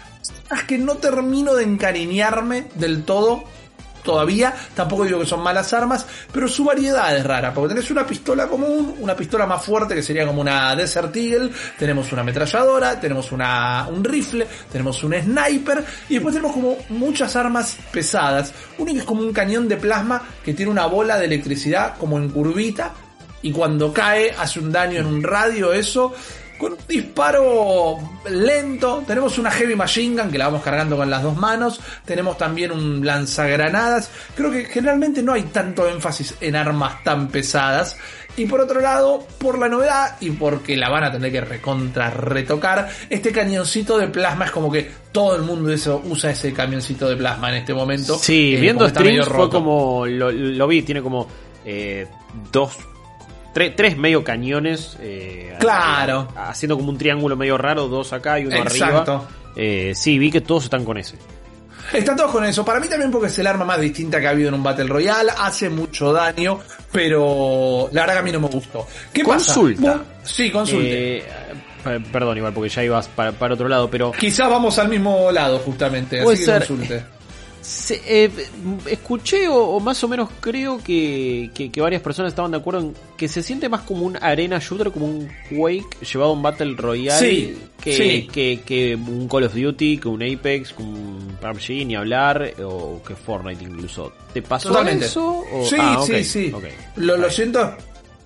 Las 0.50 0.64
que 0.64 0.78
no 0.78 0.96
termino 0.96 1.54
de 1.54 1.64
encariñarme 1.64 2.68
del 2.74 3.04
todo 3.04 3.44
todavía. 4.02 4.54
Tampoco 4.74 5.04
digo 5.04 5.20
que 5.20 5.26
son 5.26 5.42
malas 5.42 5.72
armas, 5.72 6.06
pero 6.32 6.48
su 6.48 6.64
variedad 6.64 7.16
es 7.16 7.24
rara. 7.24 7.52
Porque 7.52 7.74
tenés 7.74 7.90
una 7.90 8.06
pistola 8.06 8.46
común, 8.46 8.96
una 9.00 9.14
pistola 9.14 9.46
más 9.46 9.62
fuerte 9.64 9.94
que 9.94 10.02
sería 10.02 10.26
como 10.26 10.40
una 10.40 10.74
Desert 10.74 11.14
Eagle, 11.16 11.50
tenemos 11.78 12.12
una 12.12 12.22
ametralladora, 12.22 13.00
tenemos 13.00 13.32
una, 13.32 13.86
un 13.88 14.04
rifle, 14.04 14.46
tenemos 14.70 15.02
un 15.04 15.14
sniper 15.14 15.84
y 16.08 16.14
después 16.14 16.34
tenemos 16.34 16.54
como 16.54 16.76
muchas 16.90 17.34
armas 17.36 17.76
pesadas. 17.90 18.52
Uno 18.78 18.92
que 18.92 19.00
es 19.00 19.04
como 19.04 19.22
un 19.22 19.32
cañón 19.32 19.68
de 19.68 19.76
plasma 19.76 20.22
que 20.44 20.54
tiene 20.54 20.70
una 20.70 20.86
bola 20.86 21.18
de 21.18 21.26
electricidad 21.26 21.96
como 21.98 22.18
en 22.18 22.28
curvita 22.30 22.92
y 23.42 23.52
cuando 23.52 23.92
cae 23.92 24.32
hace 24.36 24.60
un 24.60 24.72
daño 24.72 24.98
en 25.00 25.06
un 25.06 25.22
radio, 25.22 25.72
eso 25.72 26.12
con 26.58 26.72
un 26.72 26.78
disparo 26.88 27.96
lento. 28.30 29.02
Tenemos 29.06 29.38
una 29.38 29.50
Heavy 29.50 29.74
Machine 29.74 30.20
Gun 30.20 30.30
que 30.30 30.38
la 30.38 30.46
vamos 30.46 30.62
cargando 30.62 30.96
con 30.96 31.08
las 31.08 31.22
dos 31.22 31.36
manos. 31.36 31.80
Tenemos 32.04 32.36
también 32.36 32.72
un 32.72 33.04
lanzagranadas. 33.04 34.10
Creo 34.34 34.50
que 34.50 34.64
generalmente 34.64 35.22
no 35.22 35.32
hay 35.32 35.44
tanto 35.44 35.88
énfasis 35.88 36.34
en 36.40 36.56
armas 36.56 37.02
tan 37.04 37.28
pesadas. 37.28 37.96
Y 38.36 38.46
por 38.46 38.60
otro 38.60 38.80
lado, 38.80 39.26
por 39.38 39.58
la 39.58 39.68
novedad 39.68 40.16
y 40.20 40.30
porque 40.30 40.76
la 40.76 40.88
van 40.88 41.02
a 41.02 41.10
tener 41.10 41.32
que 41.32 41.40
recontra 41.40 42.08
retocar, 42.10 42.88
este 43.10 43.32
cañoncito 43.32 43.98
de 43.98 44.06
plasma 44.06 44.44
es 44.44 44.50
como 44.52 44.70
que 44.70 44.88
todo 45.10 45.34
el 45.34 45.42
mundo 45.42 45.72
eso, 45.72 46.00
usa 46.04 46.30
ese 46.30 46.52
camioncito 46.52 47.08
de 47.08 47.16
plasma 47.16 47.50
en 47.50 47.56
este 47.56 47.74
momento. 47.74 48.16
Sí, 48.16 48.54
Eh, 48.54 48.60
viendo 48.60 48.88
streams 48.88 49.26
fue 49.26 49.50
como. 49.50 50.06
Lo, 50.06 50.30
lo 50.30 50.68
vi, 50.68 50.82
tiene 50.82 51.02
como 51.02 51.26
eh, 51.64 52.06
dos. 52.52 52.76
Tre- 53.54 53.74
tres 53.76 53.96
medio 53.96 54.22
cañones. 54.24 54.96
eh, 55.00 55.54
Claro. 55.60 56.28
haciendo 56.36 56.76
como 56.76 56.90
un 56.90 56.98
triángulo 56.98 57.36
medio 57.36 57.58
raro, 57.58 57.88
dos 57.88 58.12
acá 58.12 58.38
y 58.38 58.46
uno 58.46 58.56
Exacto. 58.56 59.12
arriba. 59.12 59.28
Eh, 59.56 59.92
sí, 59.94 60.18
vi 60.18 60.30
que 60.30 60.40
todos 60.40 60.64
están 60.64 60.84
con 60.84 60.98
ese. 60.98 61.16
Están 61.92 62.16
todos 62.16 62.30
con 62.30 62.44
eso. 62.44 62.64
Para 62.64 62.80
mí 62.80 62.86
también 62.88 63.10
porque 63.10 63.28
es 63.28 63.38
el 63.38 63.46
arma 63.46 63.64
más 63.64 63.80
distinta 63.80 64.20
que 64.20 64.26
ha 64.26 64.30
habido 64.30 64.48
en 64.48 64.54
un 64.54 64.62
Battle 64.62 64.86
Royale. 64.86 65.32
Hace 65.38 65.70
mucho 65.70 66.12
daño, 66.12 66.60
pero 66.92 67.88
la 67.92 68.02
verdad 68.02 68.14
que 68.14 68.20
a 68.20 68.22
mí 68.22 68.32
no 68.32 68.40
me 68.40 68.48
gustó. 68.48 68.86
¿Qué 69.12 69.22
Consulta. 69.22 69.92
pasa? 69.94 70.04
Sí, 70.22 70.50
consulte. 70.50 71.18
Eh, 71.18 71.24
eh, 71.86 72.00
perdón, 72.12 72.36
igual, 72.36 72.52
porque 72.52 72.68
ya 72.68 72.84
ibas 72.84 73.08
para, 73.08 73.32
para 73.32 73.54
otro 73.54 73.68
lado, 73.68 73.88
pero. 73.90 74.12
Quizás 74.12 74.50
vamos 74.50 74.78
al 74.78 74.88
mismo 74.88 75.32
lado, 75.32 75.58
justamente. 75.60 76.22
Puede 76.22 76.36
así 76.36 76.44
que 76.44 76.50
ser. 76.52 76.66
consulte. 76.66 77.04
Se- 77.60 78.00
eh, 78.06 78.30
escuché 78.86 79.48
o, 79.48 79.56
o 79.56 79.80
más 79.80 80.02
o 80.04 80.08
menos 80.08 80.28
creo 80.40 80.78
que, 80.82 81.50
que, 81.54 81.70
que 81.70 81.80
varias 81.80 82.00
personas 82.02 82.30
estaban 82.32 82.50
de 82.50 82.56
acuerdo 82.56 82.80
en 82.80 82.94
que 83.16 83.28
se 83.28 83.42
siente 83.42 83.68
más 83.68 83.82
como 83.82 84.06
un 84.06 84.16
arena 84.22 84.58
shooter, 84.58 84.90
como 84.90 85.06
un 85.06 85.28
Quake 85.50 86.04
llevado 86.10 86.30
a 86.30 86.34
un 86.34 86.42
Battle 86.42 86.74
Royale 86.76 87.18
Sí, 87.18 87.58
que, 87.80 87.92
sí. 87.92 88.28
que, 88.32 88.60
que 88.64 88.94
un 88.96 89.28
Call 89.28 89.44
of 89.44 89.54
Duty, 89.54 89.98
que 89.98 90.08
un 90.08 90.22
Apex, 90.22 90.72
que 90.72 90.82
un 90.82 91.36
PUBG, 91.40 91.86
ni 91.86 91.96
hablar, 91.96 92.54
o 92.64 93.02
que 93.06 93.14
Fortnite 93.14 93.64
incluso. 93.64 94.12
¿Te 94.32 94.40
pasó 94.42 94.68
Totalmente. 94.68 95.06
eso? 95.06 95.44
o- 95.52 95.64
Sí, 95.68 95.76
ah, 95.78 96.02
sí, 96.06 96.24
sí. 96.24 96.52
ok. 96.54 96.64
Lo, 96.96 97.16
lo 97.16 97.28
siento 97.30 97.76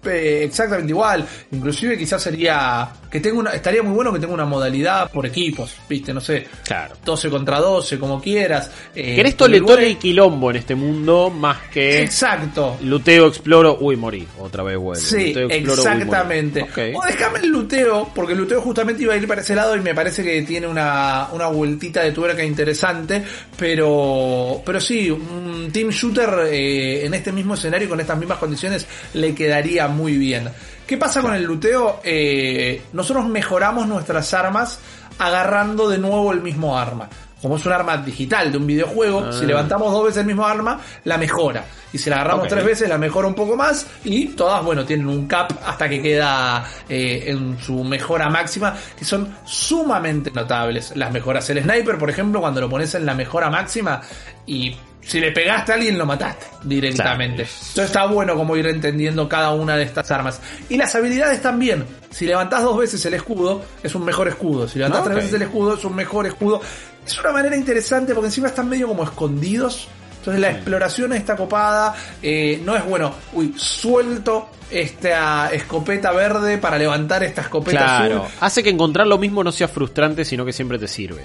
eh, 0.04 0.42
exactamente 0.44 0.90
igual. 0.92 1.26
Inclusive 1.52 1.96
quizás 1.98 2.22
sería 2.22 2.88
que 3.12 3.20
tenga 3.20 3.38
una, 3.38 3.50
estaría 3.50 3.82
muy 3.82 3.92
bueno 3.94 4.10
que 4.10 4.18
tenga 4.18 4.32
una 4.32 4.46
modalidad 4.46 5.10
por 5.10 5.26
equipos, 5.26 5.76
viste, 5.86 6.14
no 6.14 6.20
sé, 6.22 6.48
Claro. 6.64 6.94
12 7.04 7.28
contra 7.28 7.60
12, 7.60 7.98
como 7.98 8.20
quieras. 8.22 8.70
Eh, 8.94 9.14
Querés 9.16 9.36
tole 9.36 9.60
tole 9.60 9.90
y 9.90 9.94
quilombo 9.96 10.50
en 10.50 10.56
este 10.56 10.74
mundo 10.74 11.28
más 11.28 11.58
que 11.70 12.02
Exacto. 12.02 12.78
luteo, 12.82 13.26
exploro, 13.28 13.76
uy, 13.80 13.96
morí. 13.96 14.26
Otra 14.40 14.62
vez 14.62 14.78
vuelvo. 14.78 15.00
Sí, 15.02 15.26
Luteo, 15.28 15.48
exploro, 15.50 15.82
uy, 15.82 15.88
exactamente. 15.88 16.66
O 16.94 17.04
déjame 17.04 17.38
el 17.40 17.48
luteo, 17.48 18.10
porque 18.14 18.32
el 18.32 18.38
luteo 18.38 18.62
justamente 18.62 19.02
iba 19.02 19.12
a 19.12 19.16
ir 19.18 19.28
para 19.28 19.42
ese 19.42 19.54
lado 19.54 19.76
y 19.76 19.80
me 19.80 19.94
parece 19.94 20.24
que 20.24 20.40
tiene 20.42 20.66
una, 20.66 21.28
una 21.32 21.48
vueltita 21.48 22.02
de 22.02 22.12
tuerca 22.12 22.42
interesante, 22.42 23.22
pero, 23.58 24.62
pero 24.64 24.80
sí, 24.80 25.10
un 25.10 25.68
team 25.70 25.90
shooter 25.90 26.46
eh, 26.50 27.04
en 27.04 27.12
este 27.12 27.30
mismo 27.30 27.54
escenario, 27.54 27.90
con 27.90 28.00
estas 28.00 28.18
mismas 28.18 28.38
condiciones, 28.38 28.86
le 29.12 29.34
quedaría 29.34 29.86
muy 29.88 30.16
bien. 30.16 30.48
¿Qué 30.92 30.98
pasa 30.98 31.22
con 31.22 31.34
el 31.34 31.44
luteo? 31.44 32.00
Eh, 32.04 32.82
nosotros 32.92 33.26
mejoramos 33.26 33.86
nuestras 33.86 34.34
armas 34.34 34.78
agarrando 35.18 35.88
de 35.88 35.96
nuevo 35.96 36.30
el 36.32 36.42
mismo 36.42 36.78
arma. 36.78 37.08
Como 37.40 37.56
es 37.56 37.64
un 37.64 37.72
arma 37.72 37.96
digital 37.96 38.52
de 38.52 38.58
un 38.58 38.66
videojuego, 38.66 39.24
Ah. 39.24 39.32
si 39.32 39.46
levantamos 39.46 39.90
dos 39.90 40.04
veces 40.04 40.18
el 40.18 40.26
mismo 40.26 40.46
arma, 40.46 40.78
la 41.04 41.16
mejora. 41.16 41.64
Y 41.94 41.96
si 41.96 42.10
la 42.10 42.16
agarramos 42.16 42.46
tres 42.46 42.62
veces, 42.62 42.90
la 42.90 42.98
mejora 42.98 43.26
un 43.26 43.34
poco 43.34 43.56
más. 43.56 43.86
Y 44.04 44.26
todas, 44.26 44.62
bueno, 44.62 44.84
tienen 44.84 45.06
un 45.06 45.26
cap 45.26 45.50
hasta 45.64 45.88
que 45.88 46.02
queda 46.02 46.62
eh, 46.90 47.24
en 47.28 47.58
su 47.58 47.82
mejora 47.84 48.28
máxima, 48.28 48.76
que 48.94 49.06
son 49.06 49.34
sumamente 49.46 50.30
notables. 50.30 50.92
Las 50.94 51.10
mejoras, 51.10 51.48
el 51.48 51.62
sniper, 51.62 51.96
por 51.96 52.10
ejemplo, 52.10 52.38
cuando 52.42 52.60
lo 52.60 52.68
pones 52.68 52.94
en 52.96 53.06
la 53.06 53.14
mejora 53.14 53.48
máxima 53.48 54.02
y 54.46 54.76
si 55.04 55.20
le 55.20 55.32
pegaste 55.32 55.72
a 55.72 55.74
alguien, 55.74 55.98
lo 55.98 56.06
mataste 56.06 56.46
directamente. 56.64 57.42
Claro. 57.44 57.58
Entonces 57.60 57.84
está 57.86 58.06
bueno 58.06 58.34
como 58.36 58.56
ir 58.56 58.66
entendiendo 58.66 59.28
cada 59.28 59.50
una 59.52 59.76
de 59.76 59.82
estas 59.82 60.10
armas. 60.10 60.40
Y 60.68 60.76
las 60.76 60.94
habilidades 60.94 61.42
también. 61.42 61.84
Si 62.10 62.24
levantás 62.26 62.62
dos 62.62 62.78
veces 62.78 63.04
el 63.06 63.14
escudo, 63.14 63.62
es 63.82 63.94
un 63.94 64.04
mejor 64.04 64.28
escudo. 64.28 64.68
Si 64.68 64.78
levantás 64.78 65.00
Ah, 65.02 65.04
tres 65.04 65.16
veces 65.16 65.32
el 65.34 65.42
escudo, 65.42 65.74
es 65.74 65.84
un 65.84 65.94
mejor 65.96 66.26
escudo. 66.26 66.60
Es 67.06 67.18
una 67.18 67.32
manera 67.32 67.56
interesante 67.56 68.14
porque 68.14 68.26
encima 68.28 68.48
están 68.48 68.68
medio 68.68 68.86
como 68.88 69.02
escondidos. 69.04 69.88
Entonces 70.18 70.40
la 70.40 70.50
exploración 70.52 71.12
está 71.14 71.34
copada. 71.34 71.94
eh, 72.22 72.60
no 72.64 72.76
es 72.76 72.84
bueno, 72.84 73.12
uy, 73.32 73.54
suelto 73.56 74.50
esta 74.70 75.50
escopeta 75.52 76.12
verde 76.12 76.58
para 76.58 76.78
levantar 76.78 77.24
esta 77.24 77.40
escopeta 77.42 77.78
Claro, 77.78 78.22
azul. 78.24 78.36
hace 78.40 78.62
que 78.62 78.70
encontrar 78.70 79.06
lo 79.08 79.18
mismo 79.18 79.42
no 79.42 79.50
sea 79.50 79.66
frustrante, 79.68 80.24
sino 80.24 80.44
que 80.44 80.52
siempre 80.52 80.78
te 80.78 80.86
sirve. 80.86 81.24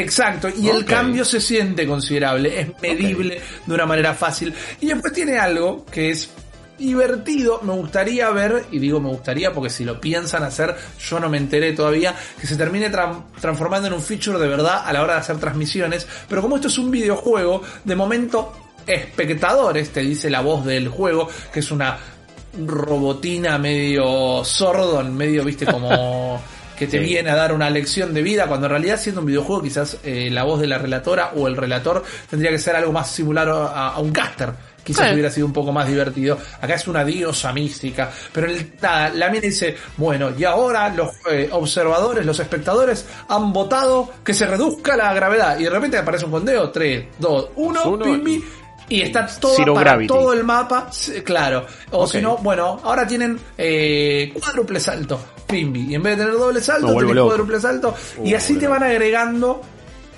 Exacto, 0.00 0.48
y 0.48 0.68
el 0.68 0.84
cambio 0.84 1.24
se 1.24 1.40
siente 1.40 1.86
considerable, 1.86 2.60
es 2.60 2.68
medible 2.80 3.40
de 3.66 3.74
una 3.74 3.86
manera 3.86 4.14
fácil. 4.14 4.54
Y 4.80 4.86
después 4.86 5.12
tiene 5.12 5.38
algo 5.38 5.84
que 5.90 6.10
es 6.10 6.28
divertido, 6.78 7.60
me 7.64 7.72
gustaría 7.72 8.30
ver, 8.30 8.66
y 8.70 8.78
digo 8.78 9.00
me 9.00 9.08
gustaría 9.08 9.52
porque 9.52 9.68
si 9.68 9.84
lo 9.84 10.00
piensan 10.00 10.44
hacer, 10.44 10.76
yo 11.00 11.18
no 11.18 11.28
me 11.28 11.36
enteré 11.38 11.72
todavía, 11.72 12.14
que 12.40 12.46
se 12.46 12.56
termine 12.56 12.90
tran- 12.92 13.24
transformando 13.40 13.88
en 13.88 13.94
un 13.94 14.00
feature 14.02 14.38
de 14.38 14.46
verdad 14.46 14.82
a 14.86 14.92
la 14.92 15.02
hora 15.02 15.14
de 15.14 15.20
hacer 15.20 15.38
transmisiones, 15.38 16.06
pero 16.28 16.40
como 16.40 16.54
esto 16.56 16.68
es 16.68 16.78
un 16.78 16.90
videojuego, 16.90 17.62
de 17.84 17.96
momento 17.96 18.52
espectadores, 18.86 19.90
te 19.90 20.00
dice 20.00 20.30
la 20.30 20.40
voz 20.40 20.64
del 20.64 20.88
juego, 20.88 21.28
que 21.52 21.60
es 21.60 21.70
una 21.72 21.98
robotina 22.64 23.58
medio 23.58 24.44
sordon, 24.44 25.16
medio, 25.16 25.44
viste, 25.44 25.66
como 25.66 26.40
que 26.78 26.86
te 26.86 26.98
Sí. 26.98 27.04
viene 27.04 27.30
a 27.30 27.34
dar 27.36 27.52
una 27.52 27.68
lección 27.70 28.14
de 28.14 28.22
vida, 28.22 28.46
cuando 28.46 28.66
en 28.66 28.70
realidad 28.70 28.98
siendo 28.98 29.20
un 29.20 29.26
videojuego 29.26 29.62
quizás 29.62 29.98
eh, 30.04 30.28
la 30.30 30.44
voz 30.44 30.60
de 30.60 30.66
la 30.68 30.78
relatora 30.78 31.32
o 31.36 31.48
el 31.48 31.56
relator 31.56 32.04
tendría 32.30 32.50
que 32.50 32.58
ser 32.58 32.76
algo 32.76 32.92
más 32.92 33.10
similar 33.10 33.48
a, 33.48 33.88
a 33.88 33.98
un 33.98 34.12
caster. 34.12 34.52
Quizás 34.84 35.08
Sí. 35.08 35.12
hubiera 35.14 35.30
sido 35.30 35.46
un 35.46 35.52
poco 35.52 35.70
más 35.70 35.86
divertido. 35.86 36.38
Acá 36.62 36.74
es 36.76 36.88
una 36.88 37.04
diosa 37.04 37.52
mística. 37.52 38.10
Pero 38.32 38.46
el- 38.46 38.72
nada, 38.80 39.10
la 39.10 39.28
mina 39.28 39.42
dice, 39.42 39.76
bueno, 39.98 40.30
y 40.38 40.44
ahora 40.44 40.88
los 40.88 41.10
eh, 41.30 41.48
observadores, 41.52 42.24
los 42.24 42.40
espectadores 42.40 43.04
han 43.28 43.52
votado 43.52 44.10
que 44.24 44.32
se 44.32 44.46
reduzca 44.46 44.96
la 44.96 45.12
gravedad. 45.12 45.58
Y 45.58 45.64
de 45.64 45.70
repente 45.70 45.98
aparece 45.98 46.24
un 46.24 46.30
conteo, 46.30 46.70
3, 46.70 47.04
2, 47.18 47.50
1, 47.56 47.82
Uno 47.84 48.04
pimbi, 48.04 48.42
y 48.88 49.02
está 49.02 49.26
todo 49.26 49.56
para 49.74 49.80
gravity. 49.90 50.08
todo 50.08 50.32
el 50.32 50.42
mapa, 50.44 50.88
claro. 51.22 51.66
O 51.90 52.06
si 52.06 52.22
no, 52.22 52.38
bueno, 52.38 52.80
ahora 52.82 53.06
tienen 53.06 53.38
eh, 53.58 54.32
cuádruple 54.40 54.80
salto, 54.80 55.20
Pimbi. 55.48 55.86
Y 55.90 55.94
en 55.96 56.02
vez 56.02 56.16
de 56.16 56.24
tener 56.24 56.38
doble 56.38 56.60
salto, 56.60 56.92
vuelvo 56.92 57.10
tenés 57.10 57.24
cuádruple 57.24 57.60
salto. 57.60 57.94
y 58.24 58.32
Uh, 58.34 58.36
así 58.36 58.54
te 58.56 58.68
van 58.68 58.82
agregando 58.82 59.60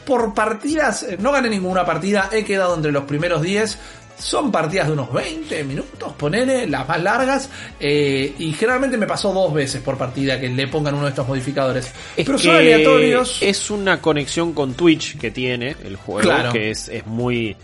por 0.05 0.35
partidas. 0.35 1.05
eh, 1.05 1.17
No 1.21 1.33
gané 1.33 1.49
ninguna 1.49 1.85
partida, 1.87 2.29
he 2.33 2.45
quedado 2.45 2.75
entre 2.75 2.93
los 2.93 3.05
primeros 3.05 3.41
10. 3.43 3.79
Son 4.19 4.53
partidas 4.53 4.87
de 4.89 4.93
unos 4.93 5.11
20 5.15 5.65
minutos, 5.65 6.13
ponele, 6.13 6.67
las 6.67 6.87
más 6.87 7.03
largas. 7.03 7.49
eh, 7.79 8.35
y 8.39 8.53
generalmente 8.53 8.99
me 8.99 9.07
pasó 9.07 9.33
dos 9.33 9.55
veces 9.55 9.81
por 9.81 9.97
partida 9.97 10.39
que 10.39 10.49
le 10.51 10.67
pongan 10.69 10.95
uno 10.95 11.05
de 11.05 11.11
estos 11.11 11.27
modificadores. 11.27 11.87
Es 12.17 12.27
Pero 12.27 12.37
son 12.37 12.57
aleatorios. 12.57 13.39
Es 13.41 13.71
una 13.71 14.03
conexión 14.03 14.53
con 14.53 14.75
Twitch 14.75 15.17
que 15.17 15.31
tiene 15.31 15.75
el 15.85 15.97
juego, 15.97 16.21
Claro. 16.29 16.53
que 16.53 16.71
es, 16.71 16.89
es 16.89 17.07
muy... 17.07 17.57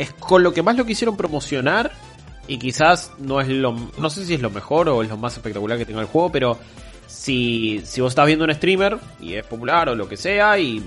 Es 0.00 0.12
con 0.14 0.42
lo 0.42 0.52
que 0.52 0.62
más 0.62 0.76
lo 0.76 0.84
quisieron 0.84 1.16
promocionar 1.16 1.92
y 2.48 2.58
quizás 2.58 3.12
no 3.18 3.40
es 3.40 3.48
lo... 3.48 3.76
No 3.98 4.10
sé 4.10 4.24
si 4.24 4.34
es 4.34 4.40
lo 4.40 4.50
mejor 4.50 4.88
o 4.88 5.02
es 5.02 5.08
lo 5.08 5.16
más 5.16 5.36
espectacular 5.36 5.78
que 5.78 5.84
tenga 5.84 6.00
el 6.00 6.06
juego, 6.06 6.32
pero 6.32 6.58
si, 7.06 7.82
si 7.84 8.00
vos 8.00 8.10
estás 8.10 8.26
viendo 8.26 8.44
un 8.44 8.54
streamer 8.54 8.98
y 9.20 9.34
es 9.34 9.44
popular 9.44 9.90
o 9.90 9.94
lo 9.94 10.08
que 10.08 10.16
sea 10.16 10.58
y 10.58 10.82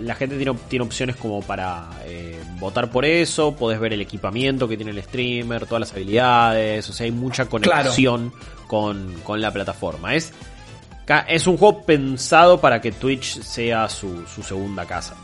la 0.00 0.14
gente 0.14 0.36
tiene, 0.36 0.54
tiene 0.68 0.84
opciones 0.84 1.16
como 1.16 1.42
para 1.42 1.90
eh, 2.04 2.42
votar 2.58 2.90
por 2.90 3.04
eso, 3.04 3.54
podés 3.54 3.78
ver 3.78 3.92
el 3.92 4.00
equipamiento 4.00 4.66
que 4.66 4.76
tiene 4.76 4.92
el 4.92 5.02
streamer, 5.02 5.66
todas 5.66 5.80
las 5.80 5.92
habilidades, 5.92 6.88
o 6.88 6.92
sea, 6.92 7.04
hay 7.04 7.12
mucha 7.12 7.46
conexión 7.46 8.32
con, 8.66 9.14
con 9.22 9.40
la 9.40 9.50
plataforma. 9.50 10.14
Es, 10.14 10.32
es 11.28 11.46
un 11.46 11.56
juego 11.58 11.82
pensado 11.84 12.60
para 12.60 12.80
que 12.80 12.92
Twitch 12.92 13.40
sea 13.42 13.88
su, 13.88 14.26
su 14.26 14.42
segunda 14.42 14.86
casa. 14.86 15.14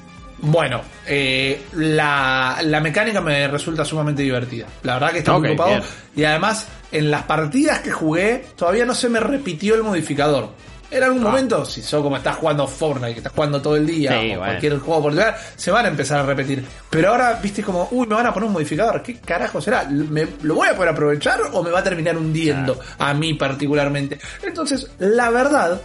Bueno, 0.40 0.82
eh, 1.06 1.62
la, 1.72 2.58
la 2.62 2.80
mecánica 2.80 3.20
me 3.20 3.48
resulta 3.48 3.84
sumamente 3.84 4.22
divertida. 4.22 4.66
La 4.84 4.94
verdad 4.94 5.10
que 5.12 5.18
está 5.18 5.38
muy 5.38 5.48
ocupado. 5.48 5.70
bien. 5.70 5.82
Y 6.14 6.24
además, 6.24 6.66
en 6.92 7.10
las 7.10 7.24
partidas 7.24 7.80
que 7.80 7.90
jugué, 7.90 8.44
todavía 8.56 8.84
no 8.84 8.94
se 8.94 9.08
me 9.08 9.18
repitió 9.20 9.74
el 9.74 9.82
modificador. 9.82 10.50
En 10.90 11.02
algún 11.02 11.22
momento, 11.22 11.66
si 11.66 11.82
sos 11.82 12.02
como 12.02 12.16
estás 12.16 12.36
jugando 12.36 12.66
Fortnite, 12.66 13.12
que 13.12 13.18
estás 13.18 13.32
jugando 13.34 13.60
todo 13.60 13.76
el 13.76 13.86
día, 13.86 14.10
Sí, 14.12 14.16
o 14.16 14.20
bueno. 14.20 14.38
cualquier 14.44 14.78
juego 14.78 15.02
por 15.02 15.12
lugar, 15.12 15.38
se 15.54 15.70
van 15.70 15.84
a 15.84 15.88
empezar 15.88 16.20
a 16.20 16.22
repetir. 16.22 16.64
Pero 16.88 17.10
ahora, 17.10 17.38
viste, 17.42 17.62
como, 17.62 17.88
uy, 17.90 18.06
me 18.06 18.14
van 18.14 18.26
a 18.26 18.32
poner 18.32 18.46
un 18.46 18.54
modificador. 18.54 19.02
¿Qué 19.02 19.16
carajo 19.20 19.60
será? 19.60 19.84
¿Me, 19.90 20.26
¿Lo 20.42 20.54
voy 20.54 20.68
a 20.68 20.74
poder 20.74 20.88
aprovechar 20.92 21.40
o 21.52 21.62
me 21.62 21.70
va 21.70 21.80
a 21.80 21.84
terminar 21.84 22.16
hundiendo 22.16 22.80
a 22.98 23.12
mí 23.12 23.34
particularmente? 23.34 24.18
Entonces, 24.42 24.88
la 24.98 25.28
verdad 25.28 25.78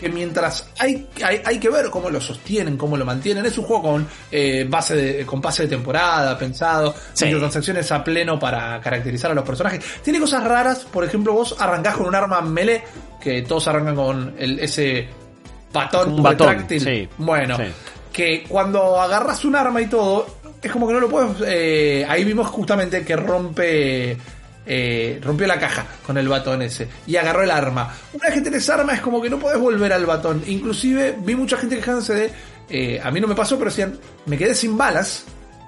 que 0.00 0.08
mientras 0.08 0.66
hay, 0.78 1.06
hay, 1.22 1.42
hay 1.44 1.58
que 1.58 1.68
ver 1.68 1.90
cómo 1.90 2.08
lo 2.08 2.20
sostienen, 2.22 2.78
cómo 2.78 2.96
lo 2.96 3.04
mantienen. 3.04 3.44
Es 3.44 3.58
un 3.58 3.64
juego 3.64 3.82
con 3.82 4.08
eh, 4.32 4.66
base 4.68 4.96
de, 4.96 5.26
con 5.26 5.42
pase 5.42 5.64
de 5.64 5.68
temporada, 5.68 6.38
pensado, 6.38 6.94
Sí. 7.12 7.26
microtransacciones 7.26 7.92
a 7.92 8.02
pleno 8.02 8.38
para 8.38 8.80
caracterizar 8.80 9.30
a 9.30 9.34
los 9.34 9.44
personajes. 9.44 9.84
Tiene 10.02 10.18
cosas 10.18 10.42
raras, 10.42 10.86
por 10.90 11.04
ejemplo, 11.04 11.34
vos 11.34 11.54
arrancás 11.58 11.96
con 11.96 12.06
un 12.06 12.14
arma 12.14 12.40
melee, 12.40 12.82
que 13.20 13.42
todos 13.42 13.68
arrancan 13.68 13.94
con 13.94 14.34
el, 14.38 14.58
ese 14.60 15.06
batón, 15.72 16.14
Un 16.14 16.22
batón, 16.22 16.66
sí. 16.68 17.06
Bueno, 17.18 17.56
Sí. 17.58 17.64
que 18.12 18.44
cuando 18.48 18.98
agarras 19.00 19.44
un 19.44 19.54
arma 19.54 19.82
y 19.82 19.86
todo, 19.86 20.26
es 20.62 20.72
como 20.72 20.86
que 20.86 20.94
no 20.94 21.00
lo 21.00 21.08
puedes. 21.10 21.32
eh, 21.46 22.06
ahí 22.08 22.24
vimos 22.24 22.46
justamente 22.48 23.04
que 23.04 23.16
rompe. 23.16 24.16
Eh, 24.66 25.20
rompió 25.22 25.46
la 25.46 25.58
caja 25.58 25.86
con 26.06 26.18
el 26.18 26.28
batón 26.28 26.62
ese 26.62 26.88
y 27.06 27.16
agarró 27.16 27.42
el 27.42 27.50
arma. 27.50 27.94
Una 28.12 28.26
vez 28.26 28.34
que 28.34 28.40
tenés 28.40 28.68
arma 28.70 28.94
es 28.94 29.00
como 29.00 29.20
que 29.20 29.30
no 29.30 29.38
podés 29.38 29.58
volver 29.58 29.92
al 29.92 30.06
batón. 30.06 30.42
Inclusive 30.46 31.16
vi 31.20 31.34
mucha 31.34 31.56
gente 31.56 31.76
quejándose 31.76 32.14
de, 32.14 32.30
eh, 32.68 33.00
a 33.02 33.10
mí 33.10 33.20
no 33.20 33.26
me 33.26 33.34
pasó, 33.34 33.58
pero 33.58 33.70
decían, 33.70 33.98
me 34.26 34.36
quedé 34.38 34.54
sin 34.54 34.76
balas 34.76 35.24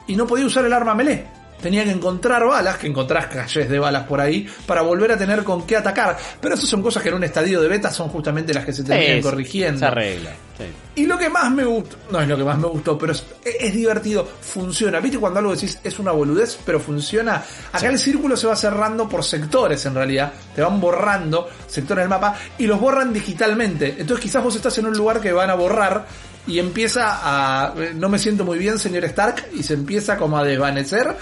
y 0.07 0.17
no 0.17 0.27
podía 0.27 0.47
usar 0.47 0.65
el 0.65 0.73
arma 0.73 0.95
melee. 0.95 1.42
Tenía 1.63 1.85
que 1.85 1.93
encontrar 1.93 2.45
balas, 2.45 2.77
que 2.77 2.89
encontrás 2.89 3.27
calles 3.27 3.69
de 3.71 3.79
balas 3.79 4.05
por 4.07 4.21
ahí, 4.21 4.47
para 4.67 4.83
volver 4.83 5.13
a 5.13 5.17
tener 5.17 5.45
con 5.45 5.65
qué 5.67 5.77
atacar. 5.77 6.19
Pero 6.41 6.55
eso 6.57 6.67
son 6.67 6.83
cosas 6.83 7.03
que 7.03 7.09
en 7.09 7.15
un 7.15 7.25
estadio 7.25 7.61
de 7.61 7.69
beta 7.69 7.91
son 7.91 8.09
justamente 8.09 8.53
las 8.53 8.65
que 8.65 8.73
se 8.73 8.83
terminan 8.85 9.19
Es- 9.19 9.25
corrigiendo. 9.25 9.79
Se 9.79 9.87
arregla. 9.87 10.31
sí. 10.59 10.65
Y 10.95 11.07
lo 11.07 11.17
que 11.17 11.31
más 11.31 11.51
me 11.51 11.65
gustó, 11.65 11.97
no 12.11 12.21
es 12.21 12.29
lo 12.29 12.37
que 12.37 12.45
más 12.45 12.59
me 12.59 12.67
gustó, 12.67 12.99
pero 12.99 13.13
es, 13.13 13.25
es 13.45 13.73
divertido, 13.73 14.29
funciona. 14.43 15.01
¿Viste 15.01 15.19
cuando 15.19 15.39
algo 15.39 15.55
decís 15.55 15.79
es 15.83 15.99
una 15.99 16.13
boludez, 16.13 16.59
pero 16.67 16.79
funciona? 16.79 17.43
Acá 17.73 17.89
el 17.89 17.99
círculo 17.99 18.37
se 18.37 18.47
va 18.47 18.55
cerrando 18.57 19.09
por 19.09 19.25
sectores 19.25 19.87
en 19.87 19.95
realidad. 19.95 20.33
Te 20.55 20.61
van 20.61 20.79
borrando 20.81 21.49
sectores 21.67 22.03
del 22.03 22.11
mapa 22.11 22.35
y 22.59 22.67
los 22.67 22.79
borran 22.79 23.11
digitalmente. 23.13 23.95
Entonces 23.99 24.23
quizás 24.23 24.43
vos 24.45 24.55
estás 24.55 24.77
en 24.79 24.87
un 24.87 24.93
lugar 24.97 25.21
que 25.21 25.33
van 25.33 25.49
a 25.49 25.55
borrar 25.55 26.05
y 26.47 26.59
empieza 26.59 27.21
a... 27.23 27.73
No 27.95 28.09
me 28.11 28.19
siento 28.19 28.45
muy 28.45 28.59
bien, 28.59 28.79
señor 28.79 29.05
Stark, 29.05 29.47
y 29.55 29.63
se 29.63 29.75
empieza 29.75 30.17
como 30.19 30.37
a 30.39 30.45
desvanecer. 30.45 31.17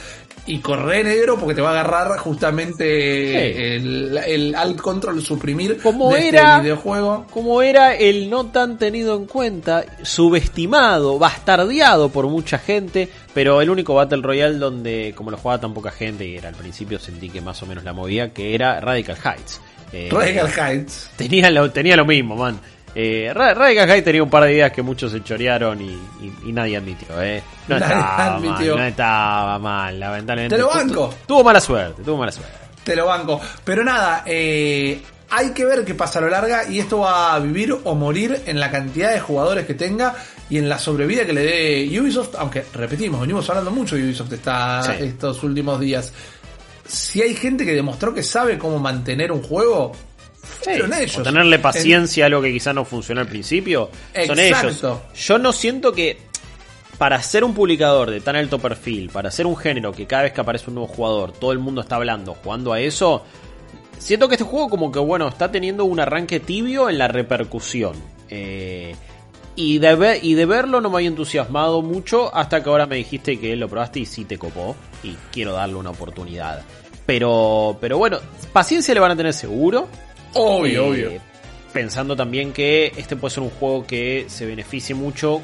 Y 0.47 0.59
corre 0.59 1.05
negro 1.05 1.39
porque 1.39 1.55
te 1.55 1.61
va 1.61 1.69
a 1.69 1.81
agarrar 1.81 2.19
justamente 2.19 2.85
Sí. 2.85 3.63
el, 3.63 4.19
el 4.27 4.55
alt 4.55 4.81
control 4.81 5.23
suprimir 5.23 5.79
Como 5.83 6.13
de 6.13 6.29
era- 6.29 6.53
este 6.57 6.63
videojuego. 6.63 7.27
como 7.31 7.63
era 7.63 7.95
el 7.95 8.29
no 8.31 8.47
tan 8.47 8.79
tenido 8.79 9.17
en 9.17 9.27
cuenta, 9.27 9.85
subestimado, 10.03 11.19
bastardeado 11.19 12.09
por 12.09 12.27
mucha 12.29 12.59
gente, 12.59 13.09
pero 13.35 13.61
el 13.61 13.71
único 13.71 13.95
Battle 13.95 14.23
Royale 14.23 14.59
donde, 14.59 15.13
como 15.17 15.31
lo 15.31 15.37
jugaba 15.37 15.61
tan 15.61 15.75
poca 15.75 15.91
gente, 15.91 16.27
y 16.27 16.37
era 16.37 16.49
al 16.49 16.55
principio 16.55 16.99
sentí 16.99 17.29
que 17.29 17.41
más 17.41 17.63
o 17.63 17.67
menos 17.67 17.85
la 17.85 17.93
movía, 17.93 18.33
que 18.33 18.55
era 18.55 18.81
Radical 18.81 19.17
Heights. 19.23 19.61
Eh, 19.93 20.09
Radical 20.11 20.49
Heights. 20.57 21.11
tenía, 21.17 21.51
lo, 21.51 21.71
tenía 21.71 21.97
lo 21.97 22.05
mismo, 22.07 22.37
man. 22.37 22.61
Eh, 22.95 23.31
Ra- 23.33 23.55
Radical 23.55 24.03
tenía 24.03 24.23
un 24.23 24.31
par 24.31 24.45
de 24.45 24.53
ideas 24.55 24.73
que 24.73 24.83
muchos 24.83 25.13
se 25.13 25.23
chorearon 25.23 25.81
y, 25.81 25.91
y- 25.91 26.33
y 26.49 26.53
nadie 26.53 26.77
admitió, 26.77 27.21
¿eh? 27.23 27.43
No 27.69 27.79
Nadie 27.79 27.95
estaba 27.95 28.35
admitió. 28.37 28.75
mal, 28.75 28.83
no 28.83 28.89
estaba 28.89 29.59
mal, 29.59 30.01
lamentablemente. 30.01 30.57
Te 30.57 30.63
lo 30.63 30.69
Tu- 30.69 30.77
banco. 30.77 31.09
tu- 31.09 31.27
Tuvo 31.35 31.45
mala 31.45 31.61
suerte, 31.61 32.03
tuvo 32.03 32.17
mala 32.19 32.33
suerte. 32.33 32.53
Te 32.83 32.97
lo 32.97 33.07
banco. 33.07 33.41
Pero 33.63 33.85
nada, 33.85 34.25
eh, 34.27 35.01
hay 35.31 35.51
que 35.51 35.65
ver 35.65 35.85
qué 35.85 35.95
pasa 35.95 36.19
a 36.19 36.23
lo 36.23 36.29
larga 36.31 36.69
y 36.69 36.81
esto 36.81 37.01
va 37.01 37.35
a 37.35 37.39
vivir 37.39 37.73
o 37.85 37.95
morir 37.95 38.43
en 38.47 38.59
la 38.59 38.71
cantidad 38.73 39.13
de 39.13 39.21
jugadores 39.21 39.67
que 39.67 39.75
tenga 39.75 40.15
y 40.49 40.59
en 40.59 40.69
la 40.69 40.77
sobrevida 40.79 41.25
que 41.25 41.33
le 41.33 41.43
dé 41.43 42.01
Ubisoft. 42.01 42.35
Aunque, 42.39 42.65
repetimos, 42.75 43.21
venimos 43.21 43.49
hablando 43.51 43.71
mucho 43.71 43.95
de 43.95 44.03
Ubisoft 44.03 44.33
esta- 44.33 44.83
Sí. 44.83 44.93
estos 45.05 45.41
últimos 45.45 45.79
días. 45.79 46.13
Si 46.89 47.23
hay 47.23 47.37
gente 47.37 47.65
que 47.65 47.73
demostró 47.73 48.13
que 48.13 48.25
sabe 48.25 48.59
cómo 48.59 48.81
mantener 48.81 49.31
un 49.31 49.43
juego, 49.43 49.93
fueron 50.43 50.93
ellos. 50.93 51.19
O 51.19 51.23
tenerle 51.23 51.59
paciencia 51.59 52.27
a 52.27 52.29
lo 52.29 52.41
que 52.43 52.53
quizá 52.53 52.73
no 52.73 52.85
funcionó 52.85 53.21
al 53.21 53.29
principio. 53.29 53.91
Son 54.27 54.39
ellos. 54.39 54.59
Yo 55.15 55.39
no 55.39 55.53
siento 55.53 55.93
que 55.93 56.19
para 56.99 57.23
ser 57.23 57.45
un 57.45 57.55
publicador 57.55 58.11
de 58.11 58.21
tan 58.21 58.37
alto 58.37 58.59
perfil, 58.59 59.09
para 59.11 59.31
ser 59.31 59.47
un 59.47 59.57
género 59.57 59.93
que 59.93 60.07
cada 60.07 60.25
vez 60.25 60.33
que 60.33 60.41
aparece 60.43 60.67
un 60.69 60.75
nuevo 60.75 60.89
jugador, 60.93 61.33
todo 61.33 61.53
el 61.53 61.59
mundo 61.59 61.81
está 61.81 61.97
hablando, 61.97 62.35
jugando 62.45 62.73
a 62.75 62.81
eso, 62.81 63.25
siento 63.99 64.29
que 64.29 64.35
este 64.35 64.45
juego 64.45 64.69
como 64.69 64.93
que 64.93 64.99
bueno, 64.99 65.27
está 65.29 65.51
teniendo 65.51 65.85
un 65.87 65.99
arranque 65.99 66.41
tibio 66.41 66.91
en 66.91 66.99
la 66.99 67.09
repercusión. 67.09 67.95
Eh, 68.29 68.95
y, 69.57 69.79
de 69.79 69.95
ver- 69.95 70.19
y 70.23 70.35
de 70.35 70.45
verlo 70.47 70.81
no 70.81 70.91
me 70.91 70.97
había 70.97 71.09
entusiasmado 71.09 71.83
mucho 71.83 72.35
hasta 72.35 72.63
que 72.63 72.69
ahora 72.71 72.87
me 72.87 72.97
dijiste 72.97 73.39
que 73.41 73.57
lo 73.57 73.69
probaste 73.69 74.01
y 74.01 74.07
sí 74.07 74.25
te 74.25 74.39
copó 74.39 74.77
y 75.03 75.17
quiero 75.33 75.53
darle 75.55 75.75
una 75.77 75.91
oportunidad. 75.91 76.63
Pero, 77.07 77.77
pero 77.81 77.99
bueno, 77.99 78.19
paciencia 78.53 78.95
le 78.95 79.01
van 79.01 79.11
a 79.13 79.17
tener 79.17 79.33
seguro. 79.33 79.89
Obvio, 80.35 80.85
Eh, 80.85 80.89
obvio. 80.89 81.13
Pensando 81.73 82.17
también 82.17 82.53
que 82.53 82.93
este 82.97 83.17
puede 83.17 83.35
ser 83.35 83.43
un 83.45 83.51
juego 83.51 83.87
que 83.87 84.27
se 84.29 84.45
beneficie 84.47 84.95
mucho, 84.95 85.41